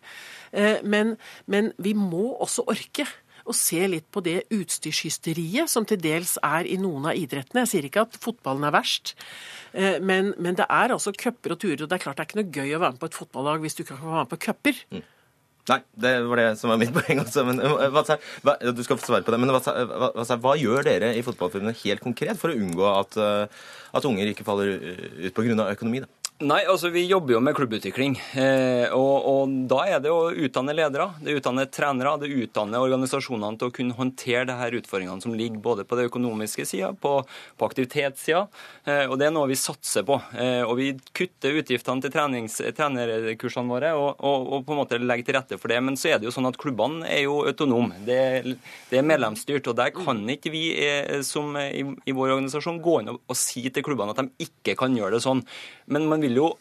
[0.53, 1.15] Eh, men,
[1.49, 3.07] men vi må også orke
[3.43, 7.65] å se litt på det utstyrshysteriet som til dels er i noen av idrettene.
[7.65, 9.15] Jeg sier ikke at fotballen er verst,
[9.73, 11.83] eh, men, men det er altså cuper og turer.
[11.83, 13.65] Og det er klart det er ikke noe gøy å være med på et fotballag
[13.65, 14.81] hvis du ikke kan være med på cuper.
[14.93, 15.03] Mm.
[15.71, 17.45] Nei, det var det som var mitt poeng også.
[17.47, 18.03] Men, eh, hva,
[18.43, 19.39] hva, du skal få svare på det.
[19.39, 23.63] Men hva, hva, hva gjør dere i Fotballforbundet helt konkret for å unngå at, eh,
[23.95, 25.69] at unger ikke faller ut pga.
[25.71, 26.03] økonomi?
[26.03, 26.22] da?
[26.41, 28.15] Nei, altså vi jobber jo med klubbutvikling.
[28.41, 33.59] Eh, og, og, da er det å utdanne ledere, det utdanne trenere, det utdanne organisasjonene
[33.61, 37.11] til å kunne håndtere de her utfordringene som ligger både på det økonomiske sida, på,
[37.21, 38.41] på aktivitetssida.
[38.81, 40.17] Eh, og det er noe vi satser på.
[40.33, 45.29] Eh, og vi kutter utgiftene til trenerkursene våre og, og, og, på en måte legger
[45.29, 45.79] til rette for det.
[45.85, 48.01] Men så er det jo sånn at klubbene er jo autonome.
[48.09, 48.19] Det,
[48.89, 49.69] det, er medlemsstyrt.
[49.69, 50.65] Og der kan ikke vi
[51.23, 54.75] som i, i, vår organisasjon gå inn og, og si til klubbene at de ikke
[54.81, 55.45] kan gjøre det sånn.
[55.93, 56.51] Men man vil jo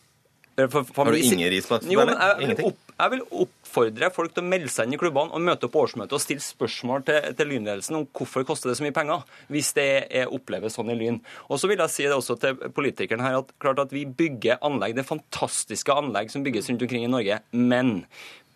[0.59, 4.35] eh, Har du ingen ris på Jo, men jeg, jeg, opp, jeg, vil oppfordre folk
[4.35, 7.07] til å melde seg inn i klubbene og møte opp på årsmøtet og stille spørsmål
[7.09, 10.79] til, til lynledelsen om hvorfor det koster det så mye penger, hvis det er oppleves
[10.79, 11.23] sånn i Lyn.
[11.49, 14.63] Og så vil jeg si det også til politikeren her at klart at vi bygger
[14.65, 18.01] anlegg, det er fantastiske anlegg som bygges rundt omkring i Norge, men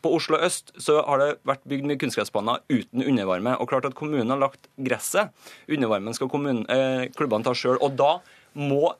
[0.06, 3.56] på Oslo øst så har det vært bygd mye kunstgressbaner uten undervarme.
[3.58, 5.32] og klart at Kommunen har lagt gresset.
[5.68, 7.78] Undervarmen skal kommunen, eh, klubbene ta sjøl.
[7.96, 8.20] Da
[8.54, 8.94] må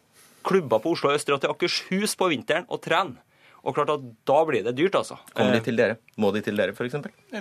[0.47, 3.23] klubber på Oslo østre og til Akershus på vinteren og trene.
[3.67, 5.17] Og klart at Da blir det dyrt, altså.
[5.35, 5.97] Kommer de til dere?
[6.23, 6.95] Må de til dere, f.eks.?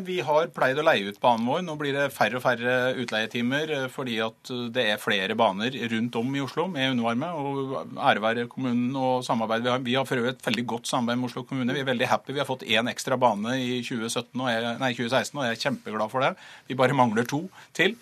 [0.08, 1.62] Vi har pleid å leie ut banen vår.
[1.66, 6.18] Nå blir det færre og færre utleietimer eh, fordi at det er flere baner rundt
[6.20, 7.30] om i Oslo med undervarme.
[7.30, 9.68] og Ære være kommunen og samarbeid.
[9.68, 11.78] Vi har, vi har for øvrig et veldig godt samarbeid med Oslo kommune.
[11.78, 12.34] Vi er veldig happy.
[12.34, 15.64] Vi har fått én ekstra bane i 2017 og jeg, nei, 2016, og jeg er
[15.68, 16.34] kjempeglad for det.
[16.66, 17.46] Vi bare mangler to
[17.78, 18.00] til.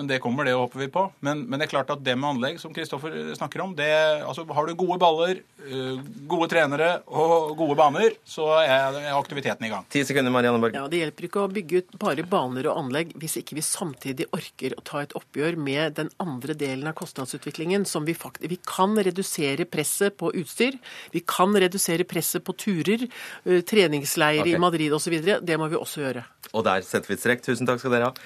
[0.00, 1.02] Men det kommer, det håper vi på.
[1.20, 3.90] Men, men det er klart at det med anlegg, som Kristoffer snakker om, det,
[4.24, 5.98] altså har du gode baller, eh,
[6.30, 9.84] gode trenere og gode baner, så er aktiviteten i gang.
[9.92, 10.78] Ti sekunder, Marianne Borg.
[10.78, 14.30] Ja, Det hjelper ikke å bygge ut bare baner og anlegg hvis ikke vi samtidig
[14.32, 17.84] orker å ta et oppgjør med den andre delen av kostnadsutviklingen.
[17.84, 20.78] som Vi faktisk, vi kan redusere presset på utstyr,
[21.12, 23.04] vi kan redusere presset på turer,
[23.44, 24.56] eh, treningsleirer okay.
[24.56, 25.20] i Madrid osv.
[25.44, 26.24] Det må vi også gjøre.
[26.54, 27.44] Og der setter vi et strekk.
[27.44, 28.16] Tusen takk skal dere ha.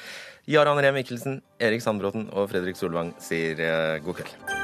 [0.46, 4.63] Jarand Ree Mikkelsen, Erik Sandbråten og Fredrik Solvang sier eh, god kveld.